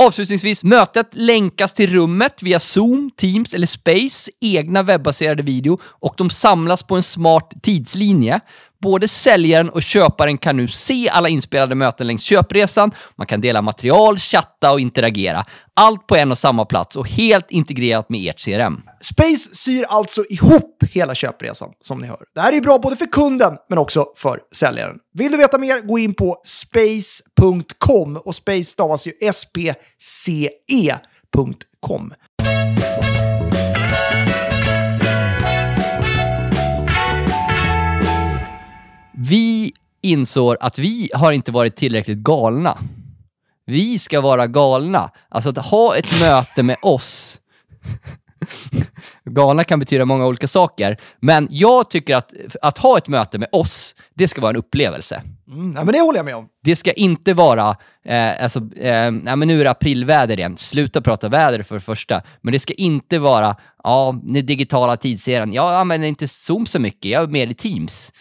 Avslutningsvis, 0.04 0.64
mötet 0.64 1.10
länkas 1.12 1.74
till 1.74 1.90
rummet 1.90 2.44
via 2.44 2.60
Zoom, 2.60 3.12
Teams 3.18 3.54
eller 3.54 3.68
Space 3.68 4.32
egna 4.42 4.84
webbaserade 4.84 5.44
video 5.44 5.80
och 5.84 6.14
de 6.18 6.30
samlas 6.30 6.84
på 6.84 6.96
en 6.96 7.04
smart 7.04 7.54
tidslinje. 7.64 8.40
Både 8.82 9.08
säljaren 9.08 9.70
och 9.70 9.84
köparen 9.84 10.38
kan 10.38 10.58
nu 10.58 10.68
se 10.68 11.10
alla 11.10 11.30
inspelade 11.30 11.76
möten 11.76 12.08
längs 12.08 12.24
köpresan, 12.24 12.92
man 13.16 13.28
kan 13.28 13.42
dela 13.42 13.62
material, 13.62 14.20
chatta 14.20 14.72
och 14.72 14.80
interagera. 14.80 15.46
Allt 15.74 16.08
på 16.08 16.16
en 16.16 16.32
och 16.32 16.38
samma 16.38 16.66
plats 16.66 16.96
och 16.96 17.08
helt 17.08 17.52
integrerat 17.52 18.10
med 18.10 18.30
ert 18.30 18.46
CRM. 18.46 18.82
Space 19.02 19.56
syr 19.56 19.86
alltså 19.90 20.26
ihop 20.30 20.84
hela 20.92 21.16
köpresan, 21.16 21.70
som 21.82 22.00
ni 22.00 22.08
hör. 22.08 22.20
Det 22.36 22.42
här 22.42 22.50
är 22.50 22.56
ju 22.56 22.62
bra 22.62 22.80
både 22.80 22.96
för 22.96 23.06
kunden, 23.06 23.58
men 23.70 23.78
också 23.78 24.06
för 24.16 24.40
säljaren. 24.56 24.98
Vill 25.14 25.32
du 25.32 25.38
veta 25.38 25.58
mer, 25.58 25.82
gå 25.82 26.00
in 26.00 26.14
på 26.14 26.42
space.com 26.46 28.18
och 28.18 28.36
space 28.36 28.64
stavas 28.64 29.08
ju 29.08 29.12
S-P-C-E.com. 29.22 29.74
Vi 39.20 39.72
insåg 40.02 40.56
att 40.60 40.80
vi 40.80 41.10
har 41.14 41.32
inte 41.32 41.52
varit 41.52 41.76
tillräckligt 41.76 42.18
galna. 42.18 42.78
Vi 43.66 44.00
ska 44.00 44.22
vara 44.22 44.48
galna. 44.48 45.12
Alltså 45.30 45.50
att 45.50 45.58
ha 45.58 45.96
ett 45.96 46.22
möte 46.22 46.64
med 46.64 46.78
oss 46.82 47.40
Galna 49.26 49.64
kan 49.64 49.80
betyda 49.80 50.06
många 50.06 50.26
olika 50.26 50.48
saker, 50.48 50.98
men 51.20 51.48
jag 51.52 51.90
tycker 51.90 52.16
att, 52.18 52.34
att 52.62 52.78
ha 52.78 52.98
ett 52.98 53.08
möte 53.08 53.38
med 53.38 53.50
oss, 53.52 53.96
det 54.14 54.28
ska 54.28 54.42
vara 54.42 54.50
en 54.50 54.56
upplevelse. 54.56 55.22
Mm, 55.48 55.74
ja, 55.76 55.84
men 55.84 55.94
det 55.94 56.00
håller 56.00 56.20
jag 56.20 56.26
med 56.26 56.36
om. 56.36 56.48
Det 56.64 56.76
ska 56.76 56.92
inte 56.92 57.34
vara, 57.34 57.76
eh, 58.06 58.44
alltså, 58.44 58.60
eh, 58.60 59.12
nej, 59.12 59.36
men 59.36 59.48
nu 59.48 59.60
är 59.60 59.64
det 59.64 59.72
aprilväder 59.72 60.40
igen, 60.40 60.58
sluta 60.58 61.02
prata 61.02 61.30
väder 61.30 61.64
för 61.64 61.76
det 61.76 61.82
första. 61.82 62.22
Men 62.42 62.52
det 62.52 62.60
ska 62.60 62.74
inte 62.74 63.20
vara, 63.20 63.56
ja, 63.84 64.20
den 64.24 64.46
digitala 64.46 64.98
tidseran, 64.98 65.54
jag 65.54 65.74
använder 65.74 66.08
inte 66.08 66.28
Zoom 66.28 66.66
så 66.66 66.80
mycket, 66.80 67.12
jag 67.12 67.24
är 67.24 67.28
mer 67.28 67.48
i 67.48 67.54
Teams. 67.54 68.12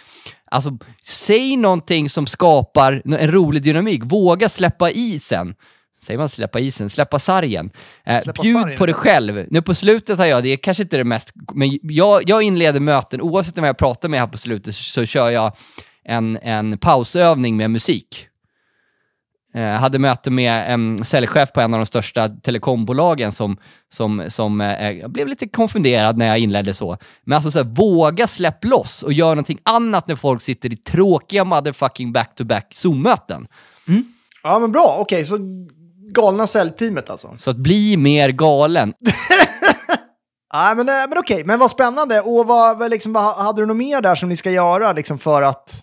Alltså, 0.51 0.79
säg 1.05 1.57
någonting 1.57 2.11
som 2.11 2.27
skapar 2.27 3.03
en 3.05 3.31
rolig 3.33 3.63
dynamik. 3.63 4.03
Våga 4.05 4.49
släppa 4.49 4.91
isen. 4.91 5.55
Säger 6.01 6.19
man 6.19 6.29
släppa 6.29 6.61
isen? 6.61 6.91
Släppa 6.91 7.19
sargen. 7.19 7.71
Eh, 8.05 8.23
Släppa 8.23 8.43
bjud 8.43 8.63
sargen, 8.63 8.79
på 8.79 8.87
dig 8.87 8.95
själv. 8.95 9.47
Nu 9.51 9.63
på 9.63 9.75
slutet 9.75 10.19
har 10.19 10.27
jag, 10.27 10.43
det 10.43 10.49
är 10.49 10.57
kanske 10.57 10.83
inte 10.83 10.97
det 10.97 11.05
mest, 11.05 11.33
men 11.55 11.79
jag, 11.83 12.29
jag 12.29 12.43
inleder 12.43 12.81
möten, 12.81 13.21
oavsett 13.21 13.59
vem 13.59 13.65
jag 13.65 13.79
pratar 13.79 14.09
med 14.09 14.21
här 14.21 14.27
på 14.27 14.39
slutet, 14.39 14.75
så 14.75 15.05
kör 15.05 15.31
jag 15.31 15.57
en, 16.05 16.39
en 16.43 16.79
pausövning 16.79 17.57
med 17.57 17.71
musik. 17.71 18.29
Eh, 19.57 19.63
Jag 19.63 19.79
hade 19.79 19.99
möte 19.99 20.31
med 20.31 20.73
en 20.75 21.05
säljchef 21.05 21.53
på 21.53 21.61
en 21.61 21.75
av 21.75 21.81
de 21.81 21.87
största 21.87 22.29
telekombolagen 22.29 23.33
som, 23.33 23.57
som, 23.95 24.25
som 24.29 24.61
eh, 24.61 24.91
jag 24.91 25.11
blev 25.11 25.29
lite 25.29 25.49
konfunderad 25.49 26.19
när 26.19 26.27
jag 26.27 26.39
inledde 26.39 26.75
så. 26.75 26.99
Men 27.25 27.37
alltså 27.37 27.51
så 27.51 27.59
här, 27.59 27.67
våga 27.67 28.27
släpp 28.27 28.65
loss 28.65 29.03
och 29.03 29.13
gör 29.13 29.29
någonting 29.29 29.59
annat 29.63 30.09
när 30.09 30.17
folk 30.17 30.43
sitter 30.43 30.73
i 30.73 30.77
tråkiga 30.77 31.45
motherfucking 31.45 32.13
back-to-back 32.13 32.75
Zoom-möten. 32.75 33.47
Ja, 34.43 34.59
men 34.59 34.73
bra. 34.73 34.97
Okej, 34.99 35.25
så 35.25 35.39
galna 36.13 36.47
säljteamet 36.47 37.11
alltså. 37.11 37.35
Så 37.39 37.51
att 37.51 37.57
bli 37.57 37.97
mer 37.97 38.29
galen. 38.29 38.93
Nej, 40.55 40.77
men, 40.77 40.89
eh, 40.89 40.95
men 41.09 41.19
okej, 41.19 41.45
men 41.45 41.59
vad 41.59 41.71
spännande. 41.71 42.21
Och 42.21 42.47
vad, 42.47 42.91
liksom, 42.91 43.13
vad, 43.13 43.37
hade 43.37 43.63
du 43.63 43.67
något 43.67 43.77
mer 43.77 44.01
där 44.01 44.15
som 44.15 44.29
ni 44.29 44.37
ska 44.37 44.51
göra 44.51 44.93
liksom, 44.93 45.19
för 45.19 45.43
att 45.43 45.83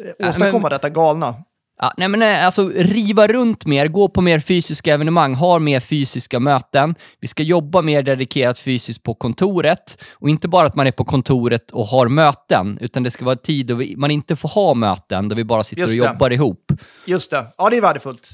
eh, 0.00 0.06
Ja, 0.18 0.28
åstadkomma 0.28 0.62
men- 0.62 0.70
detta 0.70 0.88
galna? 0.88 1.34
Ja, 1.78 1.92
nej 1.96 2.08
men 2.08 2.22
eh, 2.22 2.46
alltså 2.46 2.68
riva 2.68 3.26
runt 3.26 3.66
mer, 3.66 3.88
gå 3.88 4.08
på 4.08 4.20
mer 4.20 4.40
fysiska 4.40 4.94
evenemang, 4.94 5.34
ha 5.34 5.58
mer 5.58 5.80
fysiska 5.80 6.40
möten. 6.40 6.94
Vi 7.20 7.28
ska 7.28 7.42
jobba 7.42 7.82
mer 7.82 8.02
dedikerat 8.02 8.58
fysiskt 8.58 9.02
på 9.02 9.14
kontoret. 9.14 10.02
Och 10.12 10.30
inte 10.30 10.48
bara 10.48 10.66
att 10.66 10.74
man 10.74 10.86
är 10.86 10.92
på 10.92 11.04
kontoret 11.04 11.70
och 11.70 11.86
har 11.86 12.08
möten, 12.08 12.78
utan 12.80 13.02
det 13.02 13.10
ska 13.10 13.24
vara 13.24 13.36
tid 13.36 13.66
då 13.66 13.74
vi, 13.74 13.96
man 13.96 14.10
inte 14.10 14.36
får 14.36 14.48
ha 14.48 14.74
möten, 14.74 15.28
där 15.28 15.36
vi 15.36 15.44
bara 15.44 15.64
sitter 15.64 15.84
och 15.84 15.92
jobbar 15.92 16.32
ihop. 16.32 16.72
Just 17.04 17.30
det, 17.30 17.46
ja 17.58 17.70
det 17.70 17.76
är 17.76 17.82
värdefullt. 17.82 18.30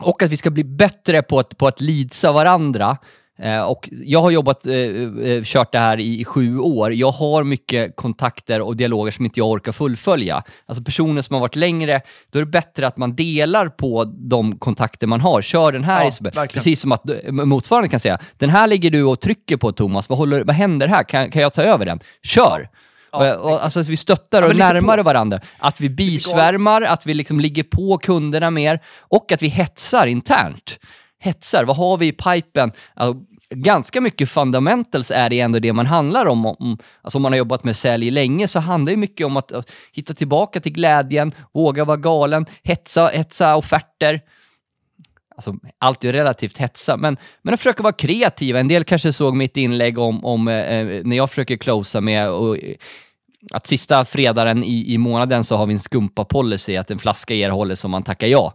Och 0.00 0.22
att 0.22 0.30
vi 0.30 0.36
ska 0.36 0.50
bli 0.50 0.64
bättre 0.64 1.22
på 1.22 1.38
att, 1.38 1.58
på 1.58 1.66
att 1.66 1.80
leadsa 1.80 2.32
varandra. 2.32 2.96
Eh, 3.42 3.60
och 3.60 3.88
jag 3.92 4.22
har 4.22 4.30
jobbat, 4.30 4.66
eh, 4.66 4.74
eh, 4.74 5.42
kört 5.44 5.72
det 5.72 5.78
här 5.78 6.00
i, 6.00 6.20
i 6.20 6.24
sju 6.24 6.58
år. 6.58 6.92
Jag 6.92 7.10
har 7.10 7.44
mycket 7.44 7.96
kontakter 7.96 8.60
och 8.60 8.76
dialoger 8.76 9.12
som 9.12 9.24
inte 9.24 9.40
jag 9.40 9.48
orkar 9.48 9.72
fullfölja. 9.72 10.42
Alltså 10.66 10.84
personer 10.84 11.22
som 11.22 11.34
har 11.34 11.40
varit 11.40 11.56
längre, 11.56 12.00
då 12.30 12.38
är 12.38 12.42
det 12.44 12.50
bättre 12.50 12.86
att 12.86 12.96
man 12.96 13.16
delar 13.16 13.68
på 13.68 14.04
de 14.04 14.58
kontakter 14.58 15.06
man 15.06 15.20
har. 15.20 15.42
Kör 15.42 15.72
den 15.72 15.84
här 15.84 16.12
Ja. 16.34 16.46
Precis 16.46 16.80
som 16.80 16.92
att 16.92 17.04
motsvarande 17.30 17.88
kan 17.88 18.00
säga, 18.00 18.18
den 18.36 18.50
här 18.50 18.66
ligger 18.66 18.90
du 18.90 19.02
och 19.04 19.20
trycker 19.20 19.56
på 19.56 19.72
Thomas, 19.72 20.08
vad, 20.08 20.18
håller, 20.18 20.44
vad 20.44 20.56
händer 20.56 20.88
här? 20.88 21.02
Kan, 21.02 21.30
kan 21.30 21.42
jag 21.42 21.52
ta 21.52 21.62
över 21.62 21.86
den? 21.86 22.00
Kör! 22.22 22.68
Ja, 23.12 23.36
och, 23.36 23.64
alltså 23.64 23.80
att 23.80 23.88
vi 23.88 23.96
stöttar 23.96 24.42
Ja, 24.42 24.48
och 24.48 24.56
närmare 24.56 25.02
på. 25.02 25.04
varandra. 25.04 25.40
Att 25.58 25.80
vi 25.80 25.90
bisvärmar, 25.90 26.82
att 26.82 27.06
vi 27.06 27.14
liksom 27.14 27.40
ligger 27.40 27.62
på 27.62 27.98
kunderna 27.98 28.50
mer 28.50 28.80
och 28.98 29.32
att 29.32 29.42
vi 29.42 29.48
hetsar 29.48 30.06
internt. 30.06 30.78
Hetsar, 31.18 31.64
vad 31.64 31.76
har 31.76 31.96
vi 31.96 32.06
i 32.06 32.12
pipen? 32.12 32.72
Alltså, 32.94 33.24
ganska 33.50 34.00
mycket 34.00 34.30
fundamentals 34.30 35.10
är 35.10 35.30
det 35.30 35.40
ändå 35.40 35.58
det 35.58 35.72
man 35.72 35.86
handlar 35.86 36.26
om. 36.26 36.46
om 36.46 36.78
alltså 37.02 37.18
om 37.18 37.22
man 37.22 37.32
har 37.32 37.36
jobbat 37.38 37.64
med 37.64 37.76
sälj 37.76 38.10
länge 38.10 38.48
så 38.48 38.58
handlar 38.58 38.92
det 38.92 38.96
mycket 38.96 39.26
om 39.26 39.36
att, 39.36 39.52
hitta 39.92 40.14
tillbaka 40.14 40.60
till 40.60 40.72
glädjen, 40.72 41.34
våga 41.52 41.84
vara 41.84 41.96
galen, 41.96 42.46
hetsa, 42.64 43.06
hetsa 43.06 43.56
offerter. 43.56 44.20
Alltså, 45.36 45.54
allt 45.78 46.04
är 46.04 46.08
ju 46.08 46.12
relativt 46.12 46.58
hetsa, 46.58 46.96
men, 46.96 47.16
men 47.42 47.54
att 47.54 47.60
försöka 47.60 47.82
vara 47.82 47.92
kreativa. 47.92 48.60
En 48.60 48.68
del 48.68 48.84
kanske 48.84 49.12
såg 49.12 49.36
mitt 49.36 49.56
inlägg 49.56 49.98
om, 49.98 50.24
om 50.24 50.48
eh, 50.48 50.54
eh 50.54 51.04
när 51.04 51.16
jag 51.16 51.30
försöker 51.30 51.56
closea 51.56 52.00
med 52.00 52.30
och, 52.30 52.58
eh, 52.58 52.74
att 53.52 53.66
sista 53.66 54.04
fredagen 54.04 54.64
i, 54.64 54.92
i 54.92 54.98
månaden 54.98 55.44
så 55.44 55.56
har 55.56 55.66
vi 55.66 55.72
en 55.72 55.78
skumpa-policy, 55.78 56.76
att 56.76 56.90
en 56.90 56.98
flaska 56.98 57.34
erhåller 57.34 57.74
som 57.74 57.90
man 57.90 58.02
tackar 58.02 58.26
ja. 58.26 58.54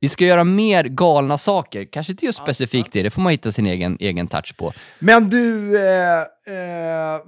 Vi 0.00 0.08
ska 0.08 0.24
göra 0.24 0.44
mer 0.44 0.84
galna 0.84 1.38
saker, 1.38 1.84
kanske 1.92 2.12
inte 2.12 2.26
just 2.26 2.38
specifikt 2.38 2.92
det, 2.92 3.02
det 3.02 3.10
får 3.10 3.22
man 3.22 3.30
hitta 3.30 3.52
sin 3.52 3.66
egen, 3.66 3.96
egen 4.00 4.28
touch 4.28 4.56
på. 4.56 4.72
Men 4.98 5.30
du, 5.30 5.76
eh, 5.78 6.20
eh, 6.20 7.20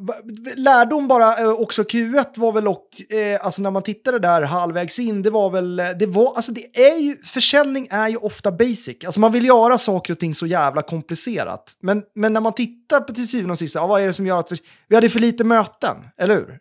lärdom 0.57 1.09
bara 1.09 1.39
eh, 1.39 1.51
också 1.51 1.83
Q1 1.83 2.25
var 2.35 2.53
väl 2.53 2.69
och, 2.69 2.89
eh, 3.13 3.45
alltså 3.47 3.63
när 3.63 3.71
man 3.71 3.83
tittade 3.83 4.19
där 4.19 4.43
halvvägs 4.43 4.99
in, 4.99 5.23
det 5.23 5.31
var 5.31 5.51
väl, 5.51 5.81
eh, 5.81 5.87
det 5.99 6.07
var, 6.07 6.37
alltså 6.37 6.53
det 6.53 6.81
är 6.81 6.99
ju, 6.99 7.17
försäljning 7.17 7.89
är 7.91 8.09
ju 8.09 8.17
ofta 8.17 8.53
basic. 8.53 8.97
Alltså 9.05 9.21
man 9.21 9.33
vill 9.33 9.45
göra 9.45 9.79
saker 9.79 10.13
och 10.13 10.19
ting 10.19 10.35
så 10.35 10.47
jävla 10.47 10.83
komplicerat. 10.83 11.77
Men, 11.81 12.03
men 12.15 12.33
när 12.33 12.41
man 12.41 12.53
tittar 12.53 13.01
på 13.01 13.13
till 13.13 13.29
syvende 13.29 13.53
och 13.53 13.59
sist, 13.59 13.75
ja, 13.75 13.87
vad 13.87 14.03
är 14.03 14.07
det 14.07 14.13
som 14.13 14.27
gör 14.27 14.39
att, 14.39 14.49
för, 14.49 14.59
vi 14.89 14.95
hade 14.95 15.09
för 15.09 15.21
lite 15.21 15.45
möten, 15.45 15.97
eller 16.19 16.35
hur? 16.35 16.59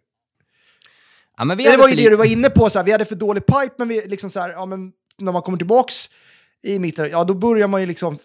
Ja, 1.37 1.45
men 1.45 1.57
vi 1.57 1.63
det 1.63 1.77
var 1.77 1.87
ju 1.87 1.95
det 1.95 2.09
du 2.09 2.15
var 2.15 2.25
inne 2.25 2.49
på, 2.49 2.69
så 2.69 2.79
här, 2.79 2.85
vi 2.85 2.91
hade 2.91 3.05
för 3.05 3.15
dålig 3.15 3.45
pipe, 3.45 3.73
men 3.77 3.87
vi 3.87 4.07
liksom 4.07 4.29
så 4.29 4.39
här, 4.39 4.49
ja 4.49 4.65
men 4.65 4.91
när 5.17 5.31
man 5.31 5.41
kommer 5.41 5.57
tillbaks 5.57 6.09
i 6.63 6.79
mitten, 6.79 7.09
ja 7.09 7.23
då 7.23 7.33
börjar 7.33 7.67
man 7.67 7.81
ju 7.81 7.87
liksom 7.87 8.17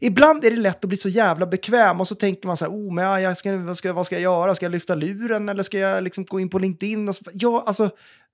Ibland 0.00 0.44
är 0.44 0.50
det 0.50 0.56
lätt 0.56 0.84
att 0.84 0.88
bli 0.88 0.96
så 0.96 1.08
jävla 1.08 1.46
bekväm 1.46 2.00
och 2.00 2.08
så 2.08 2.14
tänker 2.14 2.46
man 2.46 2.56
så 2.56 2.64
här, 2.64 2.72
oh, 2.72 2.92
men 2.94 3.04
ja, 3.04 3.20
jag 3.20 3.36
ska, 3.38 3.56
vad, 3.56 3.78
ska, 3.78 3.92
vad 3.92 4.06
ska 4.06 4.14
jag 4.14 4.22
göra? 4.22 4.54
Ska 4.54 4.64
jag 4.64 4.72
lyfta 4.72 4.94
luren 4.94 5.48
eller 5.48 5.62
ska 5.62 5.78
jag 5.78 6.04
liksom 6.04 6.24
gå 6.24 6.40
in 6.40 6.48
på 6.50 6.58
LinkedIn? 6.58 7.08
Och 7.08 7.14
så, 7.16 7.24
ja, 7.32 7.64
alltså 7.66 7.90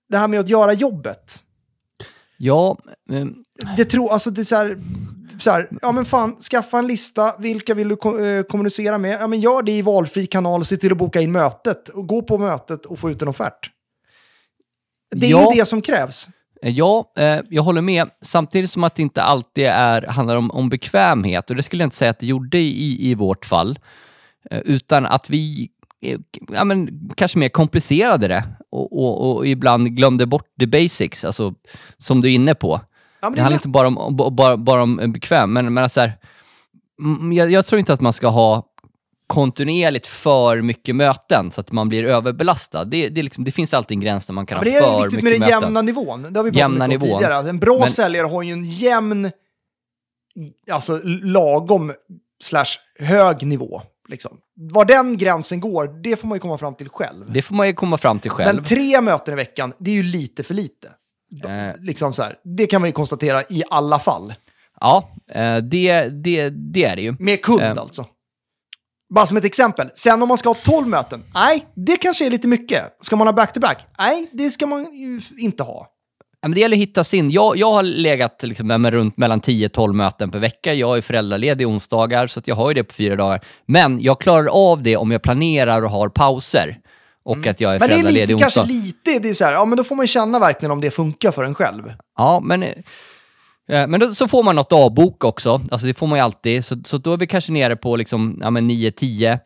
det 0.09 0.16
här 0.18 0.29
med 0.29 0.40
att 0.40 0.49
göra 0.49 0.73
jobbet. 0.73 1.42
Ja, 2.37 2.79
eh, 3.11 3.27
Det 3.77 3.85
tror, 3.85 4.12
alltså 4.12 4.31
det 4.31 4.42
är 4.42 4.45
så 4.45 4.57
här, 4.57 4.79
så 5.40 5.51
här, 5.51 5.68
ja 5.83 5.92
men 5.92 6.05
fan, 6.05 6.37
skaffa 6.37 6.79
en 6.79 6.87
lista, 6.87 7.35
vilka 7.38 7.75
vill 7.75 7.88
du 7.88 7.97
ko- 7.97 8.18
eh, 8.25 8.42
kommunicera 8.42 8.99
med? 8.99 9.21
Ja 9.21 9.27
men 9.27 9.40
gör 9.40 9.62
det 9.62 9.73
i 9.73 9.83
valfri 9.83 10.27
kanal, 10.27 10.64
se 10.64 10.77
till 10.77 10.92
att 10.92 10.99
boka 10.99 11.21
in 11.21 11.33
mötet 11.33 11.88
och 11.88 12.07
gå 12.09 12.23
på 12.23 12.38
mötet 12.38 12.87
och 12.87 12.99
få 12.99 13.11
ut 13.11 13.23
en 13.23 13.29
offert. 13.29 13.71
Det 15.14 15.27
är 15.27 15.31
Ja. 15.31 15.53
ju 15.55 15.61
det 15.61 15.66
som 15.66 15.83
krävs. 15.83 16.29
Eh, 16.62 16.72
Ja, 16.72 17.12
eh, 17.16 17.38
jag 17.51 17.62
håller 17.62 17.83
med. 17.83 18.11
Samtidigt 18.20 18.70
som 18.70 18.85
att 18.85 18.94
det 18.94 19.03
inte 19.03 19.22
alltid 19.22 19.64
är, 19.66 20.03
handlar 20.03 20.37
om, 20.37 20.51
om 20.51 20.68
bekvämhet, 20.68 21.51
och 21.51 21.57
det 21.57 21.62
skulle 21.62 21.83
jag 21.83 21.87
inte 21.87 21.96
säga 21.96 22.11
att 22.11 22.18
det 22.18 22.27
gjorde 22.27 22.59
i, 22.59 23.11
i 23.11 23.14
vårt 23.14 23.46
fall, 23.46 23.79
eh, 24.51 24.59
utan 24.59 25.07
att 25.07 25.31
vi 25.31 25.70
eh, 26.03 26.18
ja, 26.53 26.64
men, 26.64 27.11
kanske 27.16 27.38
mer 27.38 27.48
komplicerade 27.48 28.29
det 28.29 28.44
och, 28.70 28.98
och, 28.98 29.37
och 29.37 29.46
ibland 29.46 29.96
glömde 29.96 30.27
bort 30.27 30.46
the 30.61 30.66
basics, 30.66 31.25
alltså 31.25 31.55
som 31.96 32.20
du 32.20 32.29
är 32.29 32.35
inne 32.35 32.55
på. 32.55 32.81
Ja, 33.20 33.31
Det 33.31 33.37
det 33.37 33.40
handlar 33.40 33.59
inte 33.59 33.68
bara 33.68 33.87
om, 33.87 34.16
bara, 34.37 34.57
bara 34.57 34.83
om 34.83 35.12
bekväm, 35.12 35.53
men, 35.53 35.75
men 35.75 35.83
alltså 35.83 36.01
här, 36.01 36.18
mm, 37.01 37.33
jag, 37.33 37.51
jag 37.53 37.66
tror 37.66 37.79
inte 37.79 37.92
att 37.92 38.01
man 38.01 38.12
ska 38.12 38.29
ha 38.29 38.72
kontinuerligt 39.35 40.07
för 40.07 40.61
mycket 40.62 40.97
möten 40.97 41.51
så 41.51 41.61
att 41.61 41.73
man 41.73 41.88
blir 41.88 42.05
överbelastad. 42.05 42.85
Det, 42.85 43.09
det, 43.09 43.23
liksom, 43.23 43.45
det 43.45 43.51
finns 43.53 43.75
alltid 43.75 43.95
en 43.97 44.01
gräns 44.01 44.27
där 44.27 44.35
man 44.35 44.47
kan 44.47 44.57
Ja, 44.57 44.59
ha 44.59 44.64
det 44.64 44.77
är 44.77 44.81
för 45.01 45.03
viktigt 45.09 45.25
mycket 45.25 45.25
med 45.25 45.33
den 45.33 45.40
möten. 45.40 45.62
jämna 45.62 45.83
nivån. 45.83 46.23
Det 46.33 46.38
har 46.38 46.45
vi 46.45 46.51
pratat 46.51 46.57
Jämna 46.71 46.87
mycket 46.87 47.03
om 47.03 47.07
nivån. 47.09 47.18
tidigare. 47.18 47.37
Alltså, 47.37 47.49
En 47.51 47.59
bra 47.59 47.79
Men- 47.79 47.90
säljare 47.90 48.27
har 48.27 48.42
ju 48.42 48.53
en 48.53 48.64
jämn, 48.64 49.31
alltså 50.71 51.01
lagom 51.23 51.92
slash 52.42 52.64
hög 52.99 53.47
nivå. 53.47 53.83
Liksom. 54.09 54.37
Var 54.55 54.85
den 54.85 55.16
gränsen 55.16 55.61
går, 55.61 56.03
det 56.03 56.16
får 56.16 56.29
man 56.29 56.37
ju 56.37 56.40
komma 56.40 56.59
fram 56.59 56.75
till 56.75 56.88
själv. 56.88 57.33
Det 57.33 57.42
får 57.42 57.55
man 57.55 57.66
ju 57.66 57.73
komma 57.75 57.99
fram 57.99 58.18
till 58.18 58.31
själv. 58.31 58.55
Men 58.55 58.64
tre 58.64 59.01
möten 59.01 59.35
i 59.35 59.37
veckan, 59.37 59.73
det 59.79 59.90
är 59.90 59.95
ju 59.95 60.03
lite 60.03 60.42
för 60.42 60.55
lite. 60.55 60.88
Eh. 61.45 61.81
Liksom 61.81 62.12
så 62.12 62.23
här. 62.23 62.37
Det 62.45 62.66
kan 62.66 62.81
man 62.81 62.88
ju 62.88 62.92
konstatera 62.92 63.42
i 63.51 63.62
alla 63.71 63.99
fall. 63.99 64.35
Ja, 64.81 65.09
eh, 65.31 65.57
det, 65.57 66.09
det, 66.09 66.51
det 66.51 66.85
är 66.85 66.97
det 66.97 67.03
ju. 67.03 67.14
Med 67.18 67.42
kund 67.42 67.61
Eh. 67.62 67.71
alltså. 67.79 68.05
Bara 69.14 69.27
som 69.27 69.37
ett 69.37 69.44
exempel. 69.44 69.90
Sen 69.94 70.22
om 70.22 70.29
man 70.29 70.38
ska 70.38 70.48
ha 70.48 70.57
12 70.64 70.88
möten, 70.88 71.25
nej, 71.35 71.66
det 71.75 71.96
kanske 71.96 72.27
är 72.27 72.31
lite 72.31 72.48
mycket. 72.48 72.83
Ska 73.01 73.16
man 73.16 73.27
ha 73.27 73.33
back-to-back? 73.33 73.87
Nej, 73.98 74.31
det 74.33 74.51
ska 74.51 74.66
man 74.66 74.92
ju 74.92 75.20
inte 75.38 75.62
ha. 75.62 75.87
Ja, 76.42 76.48
men 76.48 76.55
det 76.55 76.61
gäller 76.61 76.77
att 76.77 76.83
hitta 76.83 77.05
sin. 77.05 77.31
Jag, 77.31 77.57
jag 77.57 77.72
har 77.72 77.83
legat 77.83 78.42
liksom 78.42 78.66
med 78.66 78.92
runt 78.92 79.16
mellan 79.16 79.40
10-12 79.40 79.92
möten 79.92 80.31
per 80.31 80.38
vecka. 80.38 80.75
Jag 80.75 80.96
är 80.96 81.01
föräldraledig 81.01 81.68
onsdagar, 81.68 82.27
så 82.27 82.40
jag 82.44 82.57
har 82.57 82.70
ju 82.70 82.75
det 82.75 82.85
på 82.85 82.94
fyra 82.94 83.16
dagar. 83.16 83.44
Men 83.66 84.01
jag 84.01 84.20
klarar 84.20 84.46
av 84.46 84.83
det 84.83 84.96
om 84.96 85.11
jag 85.11 85.22
planerar 85.22 85.83
och 85.83 85.90
har 85.90 86.09
pauser. 86.09 86.79
Och 87.25 87.46
att 87.46 87.61
jag 87.61 87.75
är 87.75 87.77
Mm. 87.77 87.81
Men 87.81 87.88
det 87.88 87.94
är 87.94 88.03
föräldraledig 88.03 88.35
lite, 88.35 88.42
kanske 88.42 88.64
lite, 88.64 89.18
det 89.18 89.31
är 89.31 89.35
så 89.35 89.44
här, 89.44 89.53
ja 89.53 89.64
men 89.64 89.79
då 89.79 89.85
får 89.85 89.96
man 89.96 90.07
känna 90.07 90.38
verkligen 90.38 90.70
om 90.70 90.81
det 90.81 90.90
funkar 90.90 91.33
för 91.33 91.44
en 91.44 91.55
själv. 91.55 91.92
Ja, 92.18 92.40
men, 92.44 92.62
eh, 92.62 92.75
Eh, 93.68 93.87
men 93.87 94.01
då, 94.01 94.14
så 94.14 94.29
får 94.29 94.42
man 94.42 94.57
något 94.57 94.72
avbok 94.72 95.25
också. 95.25 95.61
Alltså 95.70 95.87
det 95.87 95.94
får 95.94 96.07
man 96.07 96.18
ju 96.18 96.25
alltid. 96.25 96.64
Så, 96.64 96.77
så 96.85 96.98
då 96.98 97.12
är 97.12 97.16
vi 97.16 97.27
kanske 97.27 97.53
nere 97.53 97.77
på 97.77 97.96
liksom, 97.96 98.38
ja, 98.40 98.46
9-10. 98.46 99.38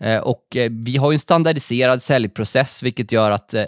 Eh, 0.00 0.18
och 0.18 0.56
eh, 0.56 0.70
vi 0.70 0.96
har 0.96 1.10
ju 1.10 1.14
en 1.14 1.20
standardiserad 1.20 2.02
säljprocess, 2.02 2.82
vilket 2.82 3.12
gör 3.12 3.30
att 3.30 3.54
eh, 3.54 3.64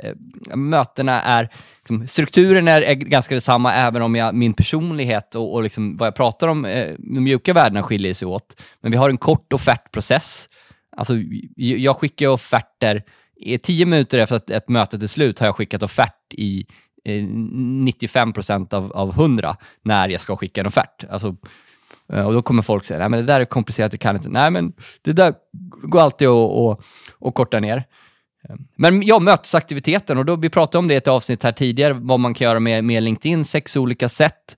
mötena 0.54 1.22
är 1.22 1.48
liksom 1.78 2.06
strukturen 2.06 2.68
är, 2.68 2.82
är 2.82 2.94
ganska 2.94 3.34
detsamma, 3.34 3.74
även 3.74 4.02
om 4.02 4.14
jag, 4.14 4.34
min 4.34 4.54
personlighet 4.54 5.34
och, 5.34 5.54
och 5.54 5.62
liksom, 5.62 5.96
vad 5.96 6.06
jag 6.06 6.14
pratar 6.14 6.48
om, 6.48 6.64
eh, 6.64 6.94
de 6.98 7.20
mjuka 7.20 7.52
värdena 7.52 7.82
skiljer 7.82 8.14
sig 8.14 8.28
åt. 8.28 8.60
Men 8.80 8.90
vi 8.90 8.96
har 8.96 9.10
en 9.10 9.16
kort 9.16 9.52
offertprocess. 9.52 10.48
Alltså, 10.96 11.14
jag 11.56 11.96
skickar 11.96 12.28
offerter, 12.28 13.02
i 13.36 13.58
tio 13.58 13.86
minuter 13.86 14.18
efter 14.18 14.36
att 14.36 14.50
ett 14.50 14.68
mötet 14.68 15.02
är 15.02 15.06
slut 15.06 15.38
har 15.38 15.46
jag 15.46 15.56
skickat 15.56 15.82
offert 15.82 16.34
i 16.34 16.66
Eh, 17.04 17.22
95 17.24 18.32
procent 18.32 18.72
av, 18.72 18.92
av 18.92 19.10
100 19.10 19.56
när 19.82 20.08
jag 20.08 20.20
ska 20.20 20.36
skicka 20.36 20.60
en 20.60 20.66
offert. 20.66 21.04
Alltså, 21.10 21.36
eh, 22.12 22.26
och 22.26 22.32
då 22.32 22.42
kommer 22.42 22.62
folk 22.62 22.84
säga, 22.84 22.98
nej 22.98 23.08
men 23.08 23.20
det 23.20 23.26
där 23.26 23.40
är 23.40 23.44
komplicerat, 23.44 23.92
det 23.92 23.98
kan 23.98 24.16
inte. 24.16 24.28
Nej 24.28 24.50
men 24.50 24.72
det 25.02 25.12
där 25.12 25.34
går 25.82 26.00
alltid 26.00 26.28
att, 26.28 26.50
att, 26.50 26.84
att 27.20 27.34
korta 27.34 27.60
ner. 27.60 27.76
Eh, 28.48 28.54
men 28.76 29.02
ja, 29.02 29.18
mötesaktiviteten, 29.18 30.18
och 30.18 30.24
då, 30.24 30.36
vi 30.36 30.50
pratade 30.50 30.78
om 30.78 30.88
det 30.88 30.94
i 30.94 30.96
ett 30.96 31.08
avsnitt 31.08 31.42
här 31.42 31.52
tidigare, 31.52 31.92
vad 31.92 32.20
man 32.20 32.34
kan 32.34 32.44
göra 32.44 32.60
med, 32.60 32.84
med 32.84 33.02
LinkedIn, 33.02 33.44
sex 33.44 33.76
olika 33.76 34.08
sätt. 34.08 34.56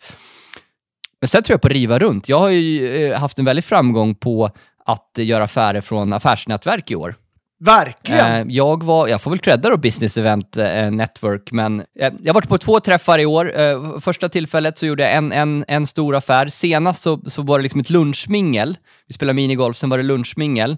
Men 1.20 1.28
sen 1.28 1.42
tror 1.42 1.54
jag 1.54 1.60
på 1.60 1.68
att 1.68 1.72
riva 1.72 1.98
runt. 1.98 2.28
Jag 2.28 2.38
har 2.38 2.48
ju 2.48 3.12
haft 3.14 3.38
en 3.38 3.44
väldig 3.44 3.64
framgång 3.64 4.14
på 4.14 4.50
att 4.84 5.10
göra 5.16 5.44
affärer 5.44 5.80
från 5.80 6.12
affärsnätverk 6.12 6.90
i 6.90 6.96
år. 6.96 7.14
Verkligen. 7.60 8.48
Eh, 8.48 8.54
jag, 8.54 8.84
var, 8.84 9.08
jag 9.08 9.22
får 9.22 9.30
väl 9.30 9.40
credda 9.40 9.70
då 9.70 9.76
Business 9.76 10.18
Event 10.18 10.56
eh, 10.56 10.90
Network, 10.90 11.52
men 11.52 11.80
eh, 11.80 12.12
jag 12.22 12.26
har 12.26 12.34
varit 12.34 12.48
på 12.48 12.58
två 12.58 12.80
träffar 12.80 13.18
i 13.18 13.26
år. 13.26 14.00
Första 14.00 14.28
tillfället 14.28 14.78
så 14.78 14.86
gjorde 14.86 15.02
jag 15.02 15.12
en, 15.12 15.32
en, 15.32 15.64
en 15.68 15.86
stor 15.86 16.16
affär. 16.16 16.48
Senast 16.48 17.02
så, 17.02 17.20
så 17.26 17.42
var 17.42 17.58
det 17.58 17.62
liksom 17.62 17.80
ett 17.80 17.90
lunchmingel. 17.90 18.78
Vi 19.06 19.14
spelade 19.14 19.34
minigolf, 19.34 19.76
sen 19.76 19.90
var 19.90 19.98
det 19.98 20.04
lunchmingel. 20.04 20.76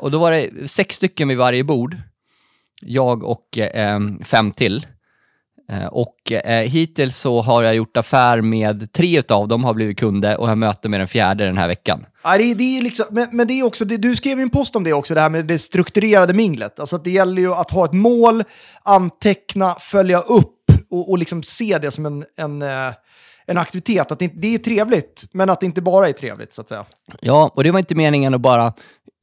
Och 0.00 0.10
då 0.10 0.18
var 0.18 0.32
det 0.32 0.70
sex 0.70 0.96
stycken 0.96 1.28
vid 1.28 1.38
varje 1.38 1.64
bord. 1.64 1.96
Jag 2.80 3.24
och 3.24 3.58
fem 4.24 4.50
till. 4.50 4.86
Eh, 5.72 5.86
och 5.86 6.32
eh, 6.32 6.68
hittills 6.68 7.18
så 7.18 7.40
har 7.42 7.62
jag 7.62 7.74
gjort 7.74 7.96
affär 7.96 8.40
med 8.40 8.92
tre 8.92 9.18
utav 9.18 9.48
dem, 9.48 9.64
har 9.64 9.74
blivit 9.74 9.98
kunder 9.98 10.40
och 10.40 10.48
jag 10.50 10.58
möter 10.58 10.88
med 10.88 11.00
den 11.00 11.06
fjärde 11.06 11.44
den 11.46 11.58
här 11.58 11.68
veckan. 11.68 12.06
Ja, 12.24 12.36
det, 12.38 12.44
är- 12.50 12.54
det 12.54 12.78
är 12.78 12.82
liksom, 12.82 13.06
men, 13.10 13.28
men 13.32 13.46
det 13.46 13.54
är 13.60 13.62
också, 13.62 13.84
det, 13.84 13.96
du 13.96 14.16
skrev 14.16 14.38
ju 14.38 14.42
en 14.42 14.50
post 14.50 14.76
om 14.76 14.84
det 14.84 14.92
också, 14.92 15.14
det 15.14 15.20
här 15.20 15.30
med 15.30 15.44
det 15.46 15.58
strukturerade 15.58 16.32
minglet. 16.32 16.80
Alltså 16.80 16.98
det 16.98 17.10
gäller 17.10 17.42
ju 17.42 17.52
att 17.54 17.70
ha 17.70 17.84
ett 17.84 17.92
mål, 17.92 18.42
anteckna, 18.82 19.74
följa 19.80 20.18
upp 20.20 20.50
och, 20.90 21.10
och 21.10 21.18
liksom 21.18 21.42
se 21.42 21.78
det 21.78 21.90
som 21.90 22.06
en, 22.06 22.24
en, 22.36 22.62
eh, 22.62 22.92
en 23.46 23.58
aktivitet. 23.58 24.12
Att 24.12 24.18
det, 24.18 24.30
det 24.34 24.54
är 24.54 24.58
trevligt, 24.58 25.24
men 25.32 25.50
att 25.50 25.60
det 25.60 25.66
inte 25.66 25.82
bara 25.82 26.08
är 26.08 26.12
trevligt 26.12 26.54
så 26.54 26.60
att 26.60 26.68
säga. 26.68 26.84
Ja, 27.20 27.50
och 27.54 27.64
det 27.64 27.70
var 27.70 27.78
inte 27.78 27.94
meningen 27.94 28.34
att 28.34 28.40
bara 28.40 28.72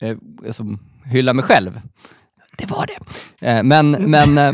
eh, 0.01 0.17
alltså, 0.45 0.63
hylla 1.05 1.33
mig 1.33 1.45
själv. 1.45 1.81
Det 2.57 2.65
var 2.65 2.85
det. 3.39 3.47
Eh, 3.47 3.63
men, 3.63 3.91
men... 3.91 4.37
Eh, 4.37 4.53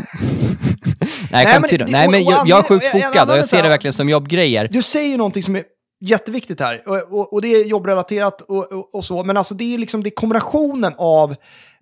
nej, 1.30 1.44
Nej, 1.44 1.60
men 1.60 1.70
det- 1.70 1.90
nej, 1.90 2.08
men 2.10 2.24
jag, 2.24 2.48
jag 2.48 2.58
är 2.58 2.62
sjukt 2.62 2.86
fokad 2.90 3.30
och 3.30 3.38
jag 3.38 3.48
ser 3.48 3.62
det 3.62 3.68
verkligen 3.68 3.92
som 3.94 4.08
jobbgrejer. 4.08 4.68
Du 4.72 4.82
säger 4.82 5.08
ju 5.08 5.16
någonting 5.16 5.42
som 5.42 5.56
är 5.56 5.64
jätteviktigt 6.00 6.60
här, 6.60 6.82
och, 6.86 7.18
och, 7.18 7.32
och 7.32 7.42
det 7.42 7.48
är 7.48 7.64
jobbrelaterat 7.64 8.40
och, 8.40 8.72
och, 8.72 8.94
och 8.94 9.04
så, 9.04 9.24
men 9.24 9.36
alltså 9.36 9.54
det 9.54 9.74
är 9.74 9.78
liksom 9.78 10.02
det 10.02 10.08
är 10.08 10.14
kombinationen 10.14 10.92
av 10.98 11.34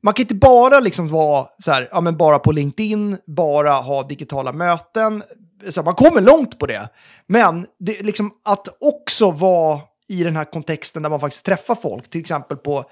man 0.03 0.15
kan 0.15 0.23
inte 0.23 0.35
bara 0.35 0.81
liksom 0.81 1.09
vara 1.09 1.47
så 1.59 1.73
här, 1.73 1.89
ja, 1.91 2.01
men 2.01 2.17
bara 2.17 2.39
på 2.39 2.53
LinkedIn, 2.53 3.19
bara 3.27 3.73
ha 3.73 4.03
digitala 4.03 4.53
möten. 4.53 5.23
Så 5.71 5.83
man 5.83 5.95
kommer 5.95 6.21
långt 6.21 6.59
på 6.59 6.67
det. 6.67 6.89
Men 7.27 7.67
det, 7.81 8.03
liksom 8.03 8.31
att 8.45 8.69
också 8.81 9.31
vara 9.31 9.81
i 10.09 10.23
den 10.23 10.37
här 10.37 10.45
kontexten 10.45 11.03
där 11.03 11.11
man 11.11 11.21
faktiskt 11.21 11.45
träffar 11.45 11.75
folk, 11.83 12.11
till 12.11 12.21
exempel 12.21 12.57
på 12.57 12.85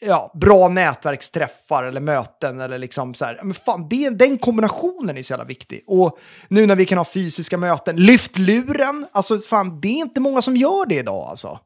ja, 0.00 0.32
bra 0.34 0.68
nätverksträffar 0.68 1.84
eller 1.84 2.00
möten 2.00 2.60
eller 2.60 2.78
liksom 2.78 3.14
så 3.14 3.24
här. 3.24 3.40
Men 3.42 3.54
fan, 3.54 3.86
det, 3.90 4.10
den 4.10 4.38
kombinationen 4.38 5.16
är 5.16 5.22
så 5.22 5.32
jävla 5.32 5.44
viktig. 5.44 5.82
Och 5.86 6.18
nu 6.48 6.66
när 6.66 6.76
vi 6.76 6.84
kan 6.84 6.98
ha 6.98 7.04
fysiska 7.04 7.58
möten, 7.58 7.96
lyft 7.96 8.38
luren. 8.38 9.06
Alltså 9.12 9.38
fan, 9.38 9.80
det 9.80 9.88
är 9.88 10.00
inte 10.02 10.20
många 10.20 10.42
som 10.42 10.56
gör 10.56 10.86
det 10.88 10.94
idag 10.94 11.26
alltså. 11.28 11.58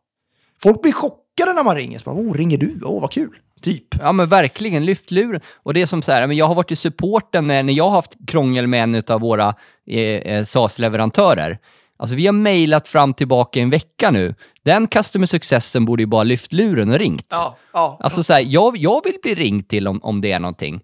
Folk 0.62 0.82
blir 0.82 0.92
chockade 0.92 1.52
när 1.52 1.64
man 1.64 1.76
ringer. 1.76 1.98
Så 1.98 2.04
bara, 2.04 2.16
oh, 2.16 2.34
ringer 2.34 2.58
du? 2.58 2.80
Åh, 2.84 3.00
vad 3.00 3.10
kul. 3.10 3.38
Typ. 3.62 3.84
Ja 4.00 4.12
men 4.12 4.28
verkligen, 4.28 4.84
lyft 4.84 5.10
luren. 5.10 5.40
Och 5.54 5.74
det 5.74 5.82
är 5.82 5.86
som 5.86 6.02
så 6.02 6.12
här, 6.12 6.26
men 6.26 6.36
jag 6.36 6.46
har 6.46 6.54
varit 6.54 6.72
i 6.72 6.76
supporten 6.76 7.46
när, 7.46 7.62
när 7.62 7.72
jag 7.72 7.84
har 7.84 7.90
haft 7.90 8.16
krångel 8.26 8.66
med 8.66 8.82
en 8.82 9.02
av 9.08 9.20
våra 9.20 9.54
eh, 9.86 9.98
eh, 9.98 10.44
SaaS-leverantörer. 10.44 11.58
Alltså 12.04 12.16
vi 12.16 12.26
har 12.26 12.32
mejlat 12.32 12.88
fram 12.88 13.14
tillbaka 13.14 13.58
i 13.58 13.62
en 13.62 13.70
vecka 13.70 14.10
nu. 14.10 14.34
Den 14.64 14.86
customer 14.86 15.26
successen 15.26 15.84
borde 15.84 16.02
ju 16.02 16.06
bara 16.06 16.22
lyft 16.22 16.52
luren 16.52 16.90
och 16.90 16.98
ringt. 16.98 17.26
Ja, 17.30 17.56
ja. 17.72 17.98
Alltså 18.00 18.22
så 18.22 18.32
här, 18.32 18.44
jag, 18.48 18.76
jag 18.76 19.04
vill 19.04 19.16
bli 19.22 19.34
ringd 19.34 19.68
till 19.68 19.88
om, 19.88 20.00
om 20.02 20.20
det 20.20 20.32
är 20.32 20.40
någonting. 20.40 20.80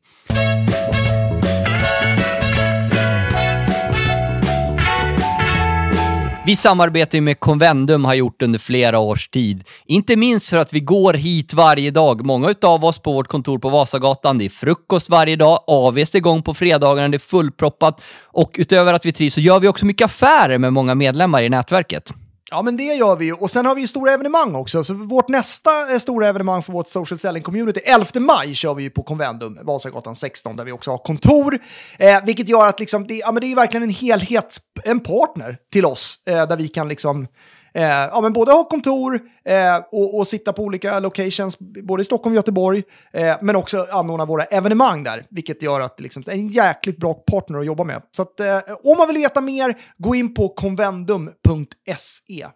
Vi 6.47 6.57
samarbetar 6.57 7.19
ju 7.19 7.23
med 7.23 7.41
Convendum 7.41 8.05
har 8.05 8.15
gjort 8.15 8.43
under 8.43 8.59
flera 8.59 8.99
års 8.99 9.29
tid. 9.29 9.65
Inte 9.87 10.17
minst 10.17 10.51
för 10.51 10.57
att 10.57 10.73
vi 10.73 10.81
går 10.81 11.15
hit 11.15 11.55
varje 11.55 11.91
dag. 11.91 12.25
Många 12.25 12.51
utav 12.51 12.85
oss 12.85 12.99
på 12.99 13.13
vårt 13.13 13.29
kontor 13.29 13.59
på 13.59 13.69
Vasagatan, 13.69 14.39
det 14.39 14.45
är 14.45 14.49
frukost 14.49 15.11
varje 15.11 15.37
dag, 15.37 15.65
AWs 15.67 16.15
är 16.15 16.19
igång 16.19 16.43
på 16.43 16.55
fredagarna, 16.55 17.09
det 17.09 17.17
är 17.17 17.19
fullproppat 17.19 18.01
och 18.25 18.51
utöver 18.59 18.93
att 18.93 19.07
vi 19.07 19.13
trivs 19.13 19.35
så 19.35 19.41
gör 19.41 19.61
vi 19.61 19.69
också 19.69 19.87
mycket 19.87 20.05
affärer 20.05 20.59
med 20.59 20.73
många 20.73 20.95
medlemmar 20.95 21.43
i 21.43 21.49
nätverket. 21.49 22.13
Ja, 22.51 22.63
men 22.63 22.77
det 22.77 22.85
gör 22.85 23.17
vi 23.17 23.25
ju. 23.25 23.33
Och 23.33 23.51
sen 23.51 23.67
har 23.67 23.75
vi 23.75 23.81
ju 23.81 23.87
stora 23.87 24.13
evenemang 24.13 24.55
också. 24.55 24.85
Så 24.85 24.95
vårt 24.95 25.29
nästa 25.29 25.93
eh, 25.93 25.99
stora 25.99 26.29
evenemang 26.29 26.63
för 26.63 26.73
vårt 26.73 26.89
social 26.89 27.19
selling 27.19 27.43
community, 27.43 27.81
11 27.85 28.07
maj, 28.15 28.55
kör 28.55 28.75
vi 28.75 28.83
ju 28.83 28.91
på 28.91 29.03
Convendum, 29.03 29.59
Vasagatan 29.63 30.17
16, 30.17 30.57
där 30.57 30.65
vi 30.65 30.73
också 30.73 30.91
har 30.91 30.99
kontor. 30.99 31.59
Eh, 31.99 32.25
vilket 32.25 32.49
gör 32.49 32.67
att 32.67 32.81
liksom, 32.81 33.07
det, 33.07 33.15
ja, 33.15 33.33
men 33.33 33.41
det 33.41 33.53
är 33.53 33.57
verkligen 33.57 33.83
en 33.83 33.91
helhet, 33.91 34.57
en 34.85 35.01
partner 35.01 35.59
till 35.73 35.87
oss, 35.87 36.23
eh, 36.27 36.49
där 36.49 36.57
vi 36.57 36.69
kan 36.69 36.89
liksom 36.89 37.27
Eh, 37.75 37.83
ja, 37.83 38.21
men 38.23 38.33
både 38.33 38.53
ha 38.53 38.65
kontor 38.65 39.21
eh, 39.45 39.77
och, 39.93 40.19
och 40.19 40.29
sitta 40.29 40.53
på 40.53 40.63
olika 40.63 40.99
locations, 40.99 41.59
både 41.59 42.03
i 42.03 42.05
Stockholm 42.05 42.33
och 42.33 42.37
Göteborg, 42.37 42.83
eh, 43.13 43.37
men 43.41 43.57
också 43.57 43.87
anordna 43.91 44.25
våra 44.25 44.45
evenemang 44.45 45.05
där, 45.05 45.25
vilket 45.31 45.63
gör 45.63 45.81
att 45.81 46.01
liksom, 46.01 46.23
det 46.23 46.31
är 46.31 46.35
en 46.35 46.49
jäkligt 46.49 46.99
bra 46.99 47.15
partner 47.15 47.59
att 47.59 47.67
jobba 47.67 47.85
med. 47.85 48.03
Så 48.17 48.23
att, 48.23 48.41
eh, 48.41 48.59
om 48.85 48.99
man 48.99 49.07
vill 49.07 49.17
veta 49.17 49.41
mer, 49.41 49.79
gå 49.99 50.15
in 50.15 50.35
på 50.35 50.49
convendum.se. 50.49 52.47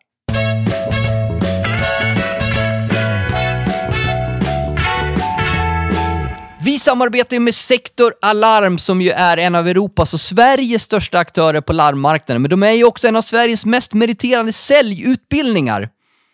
Vi 6.65 6.79
samarbetar 6.79 7.37
ju 7.37 7.41
med 7.41 7.55
Sektor 7.55 8.15
Alarm 8.23 8.79
som 8.79 9.01
ju 9.01 9.11
är 9.11 9.37
en 9.37 9.55
av 9.55 9.69
Europas 9.69 10.15
och 10.15 10.21
Sveriges 10.21 10.83
största 10.83 11.19
aktörer 11.19 11.61
på 11.61 11.73
larmmarknaden. 11.73 12.43
Men 12.43 12.51
de 12.51 12.63
är 12.63 12.71
ju 12.71 12.85
också 12.85 13.09
en 13.09 13.17
av 13.17 13.23
Sveriges 13.23 13.65
mest 13.65 13.93
meriterande 13.93 14.53
säljutbildningar. 14.53 15.89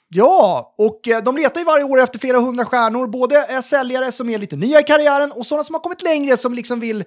Ja, 0.08 0.74
och 0.78 1.08
eh, 1.08 1.22
de 1.22 1.36
letar 1.36 1.60
ju 1.60 1.64
varje 1.64 1.84
år 1.84 2.00
efter 2.00 2.18
flera 2.18 2.40
hundra 2.40 2.64
stjärnor. 2.64 3.06
Både 3.06 3.46
eh, 3.50 3.60
säljare 3.60 4.12
som 4.12 4.30
är 4.30 4.38
lite 4.38 4.56
nya 4.56 4.80
i 4.80 4.82
karriären 4.82 5.32
och 5.32 5.46
sådana 5.46 5.64
som 5.64 5.74
har 5.74 5.80
kommit 5.80 6.02
längre 6.02 6.36
som 6.36 6.54
liksom 6.54 6.80
vill 6.80 7.04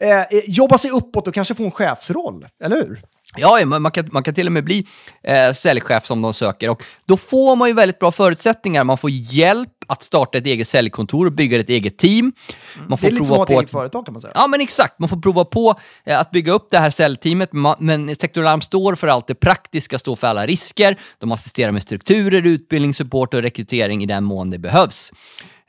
eh, 0.00 0.20
eh 0.20 0.26
jobba 0.46 0.78
sig 0.78 0.90
uppåt 0.90 1.28
och 1.28 1.34
kanske 1.34 1.54
få 1.54 1.64
en 1.64 1.70
chefsroll. 1.70 2.46
Eller 2.64 2.76
hur? 2.76 3.02
Ja, 3.38 3.66
man 3.66 3.82
man 3.82 3.92
kan, 3.92 4.08
man 4.12 4.22
kan 4.22 4.34
till 4.34 4.46
och 4.46 4.52
med 4.52 4.64
bli 4.64 4.86
eh, 5.22 5.52
säljchef 5.52 6.06
som 6.06 6.22
de 6.22 6.34
söker 6.34 6.70
och 6.70 6.82
då 7.04 7.16
får 7.16 7.56
man 7.56 7.68
ju 7.68 7.74
väldigt 7.74 7.98
bra 7.98 8.12
förutsättningar. 8.12 8.84
Man 8.84 8.98
får 8.98 9.10
hjälp 9.10 9.68
att 9.86 10.02
starta 10.02 10.38
ett 10.38 10.46
eget 10.46 10.68
säljkontor 10.68 11.26
och 11.26 11.32
bygga 11.32 11.60
ett 11.60 11.68
eget 11.68 11.98
team. 11.98 12.32
Man 12.76 12.90
Det 12.90 12.96
får 12.96 13.06
är 13.08 13.12
lite 13.12 13.24
som 13.24 13.32
att 13.34 13.38
ha 13.38 13.44
ett 13.44 13.60
eget 13.60 13.70
företag 13.70 14.04
kan 14.04 14.12
man 14.12 14.20
säga. 14.20 14.32
Ja, 14.34 14.46
men 14.46 14.60
exakt. 14.60 14.98
Man 14.98 15.08
får 15.08 15.16
prova 15.16 15.44
på 15.44 15.74
eh, 16.04 16.18
att 16.20 16.30
bygga 16.30 16.52
upp 16.52 16.68
det 16.70 16.78
här 16.78 16.90
säljteamet, 16.90 17.50
men 17.78 18.16
Sector 18.16 18.40
Alarm 18.40 18.60
står 18.60 18.94
för 18.94 19.08
allt 19.08 19.26
det 19.26 19.34
praktiska, 19.34 19.98
står 19.98 20.16
för 20.16 20.26
alla 20.26 20.46
risker. 20.46 20.98
De 21.18 21.32
assisterar 21.32 21.72
med 21.72 21.82
strukturer, 21.82 22.46
utbildning, 22.46 22.94
support 22.94 23.34
och 23.34 23.42
rekrytering 23.42 24.02
i 24.02 24.06
den 24.06 24.24
mån 24.24 24.50
det 24.50 24.58
behövs. 24.58 25.12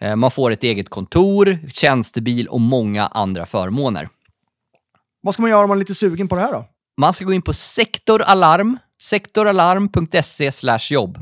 Eh, 0.02 0.16
Man 0.16 0.32
får 0.32 0.52
ett 0.52 0.64
eget 0.64 0.90
kontor, 0.90 1.60
tjänstebil 1.74 2.48
och 2.48 2.62
många 2.62 3.08
andra 3.08 3.46
förmåner. 3.46 4.10
Vad 5.22 5.34
ska 5.34 5.42
man 5.42 5.52
göra 5.52 5.64
om 5.64 5.70
man 5.70 5.78
är 5.78 5.80
lite 5.80 5.96
sugen 5.96 6.28
på 6.28 6.36
det 6.36 6.42
här 6.42 6.52
då? 6.52 6.66
Man 7.02 7.14
ska 7.14 7.26
gå 7.26 7.34
in 7.34 7.42
på 7.42 7.54
sektoralarm, 7.54 8.78
sektoralarm.se 9.02 10.52
jobb. 10.92 11.18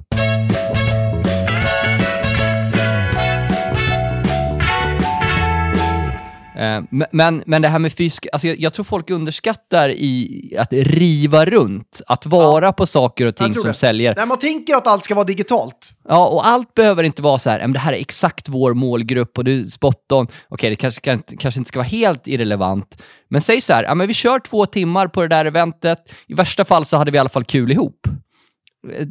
Men- 6.55 7.07
Men, 7.11 7.43
men 7.45 7.61
det 7.61 7.67
här 7.67 7.79
med 7.79 7.93
fysisk, 7.93 8.27
alltså 8.33 8.47
jag, 8.47 8.59
jag 8.59 8.73
tror 8.73 8.83
folk 8.83 9.09
underskattar 9.09 9.89
i 9.89 10.55
att 10.59 10.67
riva 10.71 11.45
runt, 11.45 12.01
att 12.07 12.25
vara 12.25 12.71
på 12.73 12.85
saker 12.85 13.25
och 13.25 13.35
ting 13.35 13.53
som 13.53 13.63
det. 13.67 13.73
säljer. 13.73 14.13
Nej, 14.17 14.25
man 14.25 14.39
tänker 14.39 14.75
att 14.75 14.87
allt 14.87 15.03
ska 15.03 15.15
vara 15.15 15.25
digitalt. 15.25 15.91
Ja, 16.09 16.27
och 16.27 16.47
allt 16.47 16.73
behöver 16.73 17.03
inte 17.03 17.21
vara 17.21 17.37
så 17.37 17.49
här, 17.49 17.59
"Ja, 17.59 17.67
det 17.67 17.79
här 17.79 17.93
är 17.93 17.97
exakt 17.97 18.49
vår 18.49 18.73
målgrupp 18.73 19.37
och 19.37 19.43
du 19.43 19.67
spot 19.67 20.11
on. 20.11 20.27
Okej, 20.49 20.69
det 20.69 20.75
kanske, 20.75 21.01
kan, 21.01 21.21
kanske 21.39 21.59
inte 21.59 21.67
ska 21.67 21.79
vara 21.79 21.87
helt 21.87 22.27
irrelevant. 22.27 23.01
Men 23.29 23.41
säg 23.41 23.61
så 23.61 23.73
här, 23.73 23.83
ja, 23.83 23.95
men 23.95 24.07
vi 24.07 24.13
kör 24.13 24.39
två 24.39 24.65
timmar 24.65 25.07
på 25.07 25.21
det 25.21 25.27
där 25.27 25.45
eventet. 25.45 25.97
I 26.27 26.33
värsta 26.33 26.65
fall 26.65 26.85
så 26.85 26.97
hade 26.97 27.11
vi 27.11 27.15
i 27.15 27.19
alla 27.19 27.29
fall 27.29 27.43
kul 27.43 27.71
ihop. 27.71 27.99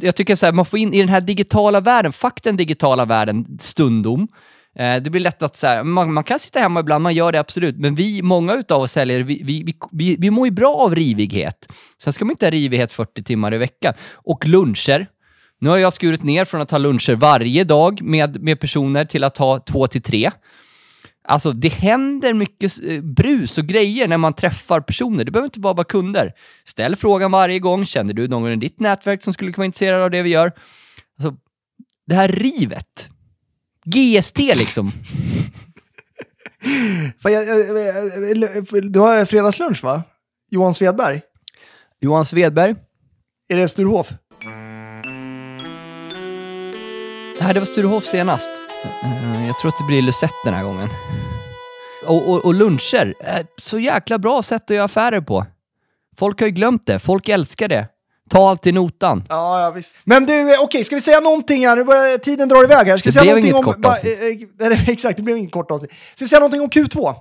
Jag 0.01 0.17
tycker 0.17 0.37
så 0.37 0.47
här, 0.47 0.53
man 0.53 0.65
får 0.65 0.79
in 0.79 0.95
i 0.95 0.99
den 1.01 1.09
här 1.09 1.21
digitala 1.21 1.81
världen, 1.81 2.13
fuck 2.13 2.43
den 2.43 2.57
digitala 2.57 3.05
världen 3.05 3.47
stundom. 3.61 4.29
Eh, 4.75 5.03
det 5.03 5.11
blir 5.11 5.21
lätt 5.21 5.43
att 5.43 5.57
så 5.57 5.67
här, 5.67 5.83
man, 5.83 6.13
man 6.13 6.25
kan 6.25 6.39
sitta 6.39 6.59
hemma 6.59 6.81
ibland, 6.81 7.03
man 7.03 7.15
gör 7.15 7.33
det 7.33 7.41
absolut, 7.41 7.77
men 7.77 7.95
vi, 7.95 8.23
många 8.23 8.55
utav 8.55 8.83
oss 8.83 8.93
säljare, 8.93 9.23
vi, 9.23 9.43
vi, 9.45 9.75
vi, 9.93 10.17
vi, 10.19 10.31
mår 10.31 10.47
ju 10.47 10.51
bra 10.51 10.75
av 10.75 10.95
rivighet. 10.95 11.69
Sen 11.99 12.13
ska 12.13 12.25
man 12.25 12.33
inte 12.33 12.47
ha 12.47 12.51
rivighet 12.51 12.93
40 12.93 13.23
timmar 13.23 13.55
i 13.55 13.59
veckan. 13.59 13.95
Och 14.15 14.47
luncher. 14.47 15.07
Nu 15.61 15.71
har 15.71 15.77
jag 15.77 15.93
skurit 15.93 16.23
ner 16.23 16.45
från 16.45 16.61
att 16.61 16.71
ha 16.71 16.79
luncher 16.79 17.15
varje 17.15 17.65
dag 17.65 18.03
med, 18.03 18.43
med 18.43 18.61
personer 18.61 19.05
till 19.05 19.25
att 19.25 19.39
ha 19.39 19.59
två 19.59 19.87
till 19.87 20.03
tre. 20.03 20.31
Alltså 21.29 21.53
det 21.53 21.69
händer 21.69 22.33
mycket 22.33 22.73
eh, 22.85 23.01
brus 23.01 23.59
och 23.59 23.65
grejer 23.65 24.09
när 24.09 24.17
man 24.17 24.33
träffar 24.33 24.81
personer. 24.81 25.25
Det 25.25 25.31
behöver 25.31 25.47
inte 25.47 25.61
bara 25.61 25.75
vara 25.75 25.85
kunder. 25.85 26.33
Ställ 26.65 26.97
frågan 26.97 27.31
varje 27.31 27.59
gång. 27.59 27.87
Känner 27.87 28.15
du 28.15 28.29
någon 28.29 28.51
i 28.51 28.57
ditt 28.57 28.81
nätverk 28.81 29.23
som 29.23 29.33
skulle 29.33 29.53
kunna 29.53 29.63
vara 29.63 29.67
intresserad 29.67 30.03
av 30.03 30.11
det 30.11 30.23
vi 30.23 30.31
gör? 30.31 30.53
Alltså, 31.19 31.37
det 32.07 32.15
här 32.15 32.29
rivet. 32.29 33.09
GST 33.85 34.39
liksom. 34.39 34.91
Fan, 37.23 37.33
jag, 37.33 37.45
jag, 37.49 37.59
jag, 38.37 38.93
du 38.93 39.01
har 39.01 39.25
fredagslunch 39.25 39.83
va? 39.83 40.03
Johan 40.51 40.75
Svedberg? 40.75 41.21
Johan 42.01 42.27
Svedberg. 42.27 42.75
Är 43.49 43.57
det 43.57 43.69
Sturehof? 43.69 44.13
Nej, 47.41 47.55
det 47.55 47.61
var 47.61 47.65
Sturehof 47.67 48.05
senast. 48.05 48.51
Eh, 49.03 49.47
Jag 49.47 49.59
tror 49.59 49.69
att 49.69 49.79
det 49.79 49.85
blir 49.85 50.03
Lucette 50.03 50.35
den 50.45 50.55
här 50.55 50.65
gången. 50.65 50.89
Och, 52.07 52.29
och, 52.31 52.45
och 52.45 52.55
luncher, 52.55 53.15
eh, 53.21 53.47
så 53.63 53.79
jäkla 53.79 54.19
bra 54.19 54.43
sätt 54.43 54.63
att 54.71 54.71
göra 54.77 54.85
affärer 54.85 55.21
på. 55.21 55.47
Folk 56.19 56.41
har 56.41 56.47
ju 56.47 56.53
glömt 56.53 56.87
det, 56.87 56.99
folk 56.99 57.29
älskar 57.29 57.69
det. 57.69 57.89
Ta 58.31 58.51
allt 58.51 58.63
till 58.63 58.75
notan. 58.75 59.25
Ja, 59.29 59.61
ja 59.65 59.71
visst. 59.71 59.97
Men 60.05 60.27
du, 60.27 60.55
eh, 60.55 60.61
okej, 60.61 60.85
ska 60.85 60.95
vi 60.95 61.01
säga 61.03 61.21
någonting 61.21 61.67
här? 61.67 61.77
Nu 61.77 61.85
börjar 61.85 62.19
tiden 62.19 62.49
drar 62.49 62.65
iväg 62.65 62.87
här. 62.87 62.99
Ska 62.99 63.07
Det 63.07 63.09
vi 63.09 63.13
säga 63.13 63.23
blev 63.23 63.31
någonting 63.35 63.51
inget 63.51 63.59
om... 63.67 63.73
kort 63.73 63.79
ba- 63.83 63.89
avsnitt. 63.91 64.61
eh, 64.61 64.67
eh, 64.67 64.89
exakt, 64.95 65.17
det 65.17 65.23
blev 65.23 65.37
inget 65.37 65.53
kort 65.53 65.71
avsnitt. 65.71 65.91
Ska 66.15 66.25
vi 66.25 66.29
säga 66.29 66.41
någonting 66.41 66.61
om 66.61 66.69
Q2? 66.71 67.15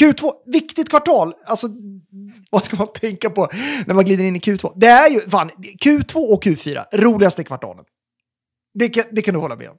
Q2, 0.00 0.30
viktigt 0.46 0.88
kvartal. 0.90 1.32
Alltså, 1.46 1.66
vad 2.50 2.64
ska 2.64 2.76
man 2.76 2.88
tänka 3.00 3.30
på 3.30 3.48
när 3.86 3.94
man 3.94 4.04
glider 4.04 4.24
in 4.24 4.36
i 4.36 4.38
Q2? 4.38 4.72
Det 4.76 4.86
är 4.86 5.10
ju, 5.10 5.20
fan, 5.20 5.50
Q2 5.84 6.14
och 6.16 6.44
Q4, 6.44 6.84
roligaste 6.92 7.44
kvartalen. 7.44 7.84
Det 8.74 8.88
kan, 8.88 9.04
det 9.10 9.22
kan 9.22 9.34
du 9.34 9.40
hålla 9.40 9.56
med 9.56 9.68
om. 9.68 9.76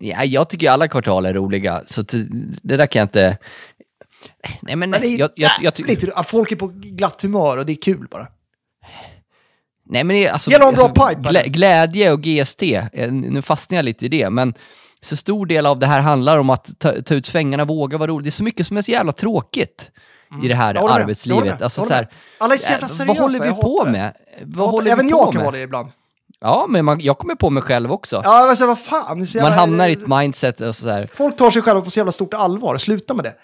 Ja, 0.00 0.24
jag 0.24 0.48
tycker 0.48 0.70
alla 0.70 0.88
kvartal 0.88 1.26
är 1.26 1.34
roliga, 1.34 1.82
så 1.86 2.02
det 2.62 2.76
där 2.76 2.86
kan 2.86 3.00
jag 3.00 3.06
inte... 3.06 3.38
Nej, 4.60 4.76
men 4.76 4.90
Men 4.90 5.00
det 5.00 5.06
är 5.08 5.18
jag, 5.18 5.30
jag, 5.34 5.50
jag, 5.60 6.10
att 6.14 6.28
folk 6.30 6.52
är 6.52 6.56
på 6.56 6.72
glatt 6.74 7.22
humör 7.22 7.56
och 7.56 7.66
det 7.66 7.72
är 7.72 7.82
kul 7.82 8.08
bara. 8.10 8.28
Nej, 9.86 10.04
men 10.04 10.16
det 10.16 10.28
alltså, 10.28 10.50
en 10.50 10.58
bra 10.58 10.66
alltså, 10.68 10.88
pipe, 11.08 11.28
glä, 11.28 11.42
glädje 11.46 12.12
och 12.12 12.22
GST, 12.22 12.62
eh, 12.92 13.12
nu 13.12 13.42
fastnar 13.42 13.76
jag 13.76 13.84
lite 13.84 14.04
i 14.04 14.08
det, 14.08 14.30
men 14.30 14.54
så 15.00 15.16
stor 15.16 15.46
del 15.46 15.66
av 15.66 15.78
det 15.78 15.86
här 15.86 16.00
handlar 16.00 16.38
om 16.38 16.50
att 16.50 16.78
ta, 16.78 16.92
ta 17.02 17.14
ut 17.14 17.26
svängarna, 17.26 17.64
våga 17.64 17.98
vara 17.98 18.10
rolig. 18.10 18.24
Det 18.24 18.28
är 18.28 18.30
så 18.30 18.44
mycket 18.44 18.66
som 18.66 18.76
är 18.76 18.82
så 18.82 18.90
jävla 18.90 19.12
tråkigt 19.12 19.90
i 20.44 20.48
det 20.48 20.54
här 20.54 20.70
Mm. 20.70 20.74
Jag 20.76 20.82
håller 20.82 21.00
arbetslivet. 21.02 21.44
med. 21.44 21.62
Alltså, 21.62 21.82
så 21.84 21.94
här. 21.94 22.08
Alla 22.38 22.54
är 22.54 22.58
så 22.58 22.66
äh, 22.66 22.72
jävla 22.72 22.86
vad 22.86 22.96
seriösa, 22.96 23.22
håller 23.22 23.40
vi 23.40 23.50
på 23.62 23.84
det. 23.84 23.90
med? 23.90 24.14
Vad 24.44 24.70
håller 24.70 24.90
Även 24.90 25.06
vi 25.06 25.12
på 25.12 25.18
jag 25.18 25.26
kan 25.26 25.34
med? 25.34 25.44
vara 25.44 25.56
det 25.56 25.62
ibland. 25.62 25.88
Ja, 26.40 26.66
men 26.68 26.84
man, 26.84 27.00
jag 27.00 27.18
kommer 27.18 27.34
på 27.34 27.50
mig 27.50 27.62
själv 27.62 27.92
också. 27.92 28.20
Ja, 28.24 28.44
men 28.46 28.56
så, 28.56 28.66
vad 28.66 28.78
fan. 28.78 29.20
det 29.20 29.26
så 29.26 29.36
man 29.38 29.44
jävla- 29.44 29.60
hamnar 29.60 29.88
i 29.88 29.92
ett 29.92 30.08
mindset 30.08 30.60
och 30.60 30.76
sådär. 30.76 31.08
Folk 31.14 31.36
tar 31.36 31.50
sig 31.50 31.62
själva 31.62 31.80
på 31.80 31.90
så 31.90 31.98
jävla 32.00 32.12
stort 32.12 32.34
allvar. 32.34 32.78
Sluta 32.78 33.14
med 33.14 33.24
det. 33.24 33.34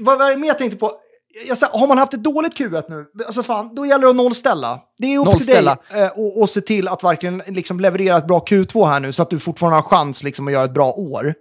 Vad 0.00 0.18
vad 0.18 0.26
är 0.26 0.30
det 0.30 0.36
mer 0.36 0.48
jag 0.48 0.58
tänkte 0.58 0.76
på? 0.78 0.92
Jag, 1.46 1.56
har 1.56 1.86
man 1.86 1.98
haft 1.98 2.14
ett 2.14 2.22
dåligt 2.22 2.58
Q1 2.58 2.82
nu, 2.88 3.06
alltså 3.26 3.42
fan, 3.42 3.74
då 3.74 3.86
gäller 3.86 4.04
det 4.04 4.10
att 4.10 4.16
nollställa. 4.16 4.80
Det 4.98 5.14
är 5.14 5.18
upp 5.18 5.24
Nollställa. 5.24 5.76
till 5.76 5.96
dig 5.96 6.04
eh, 6.04 6.10
och, 6.18 6.40
och 6.40 6.48
se 6.48 6.60
till 6.60 6.88
att 6.88 7.04
verkligen 7.04 7.42
liksom 7.46 7.80
leverera 7.80 8.16
ett 8.16 8.26
bra 8.26 8.44
Q2 8.48 8.86
här 8.86 9.00
nu 9.00 9.12
så 9.12 9.22
att 9.22 9.30
du 9.30 9.38
fortfarande 9.38 9.76
har 9.76 9.82
chans 9.82 10.22
liksom, 10.22 10.46
att 10.46 10.52
göra 10.52 10.64
ett 10.64 10.74
bra 10.74 10.92
år. 10.92 11.34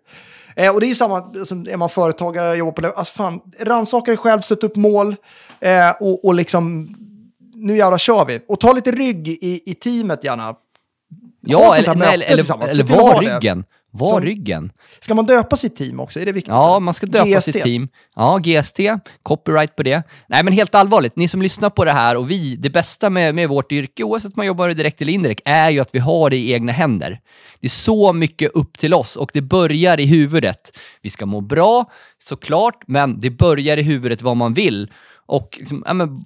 Eh, 0.55 0.73
och 0.73 0.79
det 0.79 0.86
är 0.86 0.89
ju 0.89 0.95
samma, 0.95 1.45
som 1.45 1.65
är 1.69 1.77
man 1.77 1.89
företagare, 1.89 2.57
jobbar 2.57 2.71
på 2.71 2.88
alltså 2.97 3.13
fan, 3.13 3.41
rannsaka 3.60 4.12
dig 4.12 4.17
själv, 4.17 4.41
sätt 4.41 4.63
upp 4.63 4.75
mål 4.75 5.15
eh, 5.60 5.91
och, 5.99 6.25
och 6.25 6.33
liksom, 6.33 6.93
nu 7.55 7.77
jävlar 7.77 7.97
kör 7.97 8.25
vi. 8.25 8.39
Och 8.47 8.60
ta 8.60 8.73
lite 8.73 8.91
rygg 8.91 9.27
i, 9.27 9.62
i 9.65 9.73
teamet 9.73 10.23
gärna. 10.23 10.55
Ja, 11.41 11.75
eller, 11.75 11.95
nej, 11.95 12.13
eller, 12.13 12.25
eller 12.25 12.53
att 12.53 12.89
var 12.89 13.13
ha 13.13 13.21
det. 13.39 13.63
Var 13.97 14.10
Som- 14.10 14.21
ryggen. 14.21 14.71
Ska 14.99 15.15
man 15.15 15.25
döpa 15.25 15.57
sitt 15.57 15.75
team 15.75 15.99
också? 15.99 16.19
Är 16.19 16.25
det 16.25 16.31
viktigt? 16.31 16.53
Ja, 16.53 16.79
man 16.79 16.93
ska 16.93 17.05
döpa 17.05 17.25
GST. 17.25 17.43
sitt 17.53 17.63
team. 17.63 17.88
Ja, 18.15 18.38
GST, 18.38 18.79
copyright 19.23 19.75
på 19.75 19.83
det. 19.83 20.03
Nej, 20.29 20.43
men 20.43 20.53
helt 20.53 20.75
allvarligt, 20.75 21.15
ni 21.15 21.27
som 21.27 21.41
lyssnar 21.41 21.69
på 21.69 21.86
det 21.86 21.91
här 21.91 22.17
och 22.17 22.31
vi, 22.31 22.55
det 22.55 22.69
bästa 22.69 23.10
med, 23.10 23.36
med 23.36 23.49
vårt 23.49 23.71
yrke, 23.71 24.03
oavsett 24.03 24.27
om 24.27 24.33
man 24.36 24.45
jobbar 24.45 24.69
direkt 24.69 25.01
eller 25.01 25.13
indirekt, 25.13 25.41
är 25.45 25.69
ju 25.69 25.79
att 25.79 25.95
vi 25.95 25.99
har 25.99 26.29
det 26.29 26.36
i 26.38 26.53
egna 26.53 26.71
händer. 26.71 27.19
Det 27.60 27.67
är 27.67 27.69
så 27.69 28.13
mycket 28.13 28.51
upp 28.51 28.77
till 28.77 28.93
oss 28.93 29.15
och 29.15 29.29
det 29.33 29.41
börjar 29.41 29.99
i 29.99 30.05
huvudet. 30.05 30.77
Vi 31.01 31.10
ska 31.10 31.25
må 31.25 31.41
bra, 31.41 31.86
såklart, 32.23 32.83
men 32.88 33.19
det 33.19 33.29
börjar 33.29 33.77
i 33.77 33.81
huvudet 33.81 34.21
vad 34.21 34.38
man 34.38 34.53
vill. 34.53 34.91
Och 35.25 35.57
liksom, 35.60 35.83
ja, 35.88 35.93
men, 35.93 36.23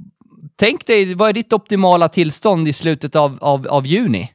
tänk 0.56 0.86
dig, 0.88 1.14
vad 1.16 1.30
är 1.30 1.34
ditt 1.34 1.54
optimala 1.54 2.10
tillstånd 2.10 2.68
i 2.68 2.74
slutet 2.74 3.16
av, 3.16 3.38
av, 3.42 3.68
av 3.68 3.88
juni? 3.88 4.32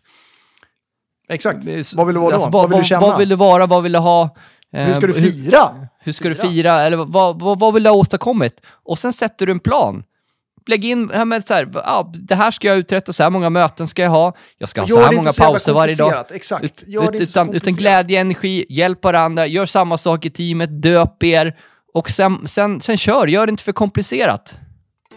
Exakt. 1.29 1.59
Vad 1.97 2.07
vill 2.07 2.15
du 2.15 2.21
vara 2.21 2.31
då? 2.31 2.35
Alltså, 2.37 2.51
vad, 2.51 2.71
vill 2.71 2.79
du 2.79 2.85
känna? 2.85 3.01
Vad 3.01 3.19
vill 3.19 3.29
du 3.29 3.35
vara? 3.37 3.67
Vad 3.67 3.83
vill 3.83 3.93
du 3.93 3.99
ha? 3.99 4.37
Hur 4.73 4.95
ska 4.95 5.07
du 5.07 5.17
Eh, 5.17 5.23
fira? 5.23 5.59
hur 6.01 6.13
ska 6.13 6.29
du 6.29 6.35
Fira. 6.35 6.49
fira? 6.51 6.83
Eller 6.83 6.97
vad, 6.97 7.41
vad, 7.41 7.59
vad 7.59 7.75
vill 7.75 7.83
du 7.83 7.91
ha 7.91 7.97
åstadkommit? 7.97 8.61
Och 8.85 8.99
sen 8.99 9.13
sätter 9.13 9.47
du 9.47 9.53
en 9.53 9.59
plan. 9.59 10.03
Lägg 10.69 10.85
in, 10.85 11.11
ja, 11.15 11.25
men 11.25 11.43
så 11.43 11.55
här, 11.55 11.69
ja, 11.75 12.13
det 12.15 12.35
här 12.35 12.51
ska 12.51 12.69
jag 12.69 12.77
uträtta, 12.77 13.13
så 13.13 13.23
här 13.23 13.31
många 13.31 13.51
möten 13.51 13.89
ska 13.89 14.03
jag 14.03 14.11
ha, 14.11 14.33
jag 14.59 14.69
ska 14.69 14.81
ha 14.81 14.89
Gör 14.89 14.97
så 14.97 15.03
här 15.03 15.13
många 15.13 15.33
så 15.33 15.43
pauser 15.43 15.73
varje 15.73 15.95
dag. 15.95 16.25
exakt. 16.31 16.65
Ut, 16.65 16.85
utan, 17.13 17.55
utan 17.55 17.73
glädje, 17.75 18.21
energi, 18.21 18.67
hjälp 18.69 19.05
varandra, 19.05 19.47
gör 19.47 19.67
samma 19.67 19.99
sak 19.99 20.25
i 20.25 20.31
teamet, 20.31 20.83
döp 20.83 21.23
er 21.23 21.57
och 21.95 22.11
sen, 22.11 22.49
sen, 22.49 22.81
sen 22.81 22.97
kör, 22.99 23.27
gör 23.27 23.47
det 23.47 23.51
inte 23.51 23.63
för 23.63 23.73
komplicerat. 23.73 24.55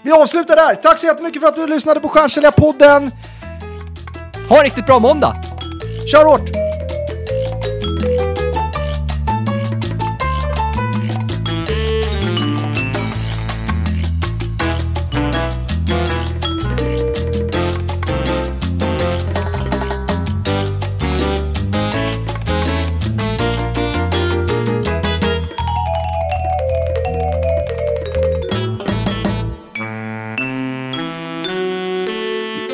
Vi 0.01 0.11
avslutar 0.11 0.55
där. 0.55 0.75
Tack 0.75 0.99
så 0.99 1.07
jättemycket 1.07 1.41
för 1.41 1.47
att 1.49 1.55
du 1.55 1.67
lyssnade 1.67 1.99
på 1.99 2.09
Stjärnsäljarpodden. 2.09 3.11
Ha 4.49 4.57
en 4.57 4.63
riktigt 4.63 4.85
bra 4.85 4.99
måndag! 4.99 5.35
Kör 6.05 6.25
hårt! 6.25 6.49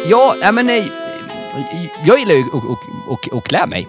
Ja, 0.08 0.36
nej, 0.40 0.52
men 0.52 0.66
nej. 0.66 1.05
Jag 2.06 2.20
gillar 2.20 2.36
ju 2.36 2.44
att- 2.44 2.54
att- 2.54 3.10
att- 3.13 3.34
att 3.34 3.44
klä 3.44 3.65
mig. 3.68 3.88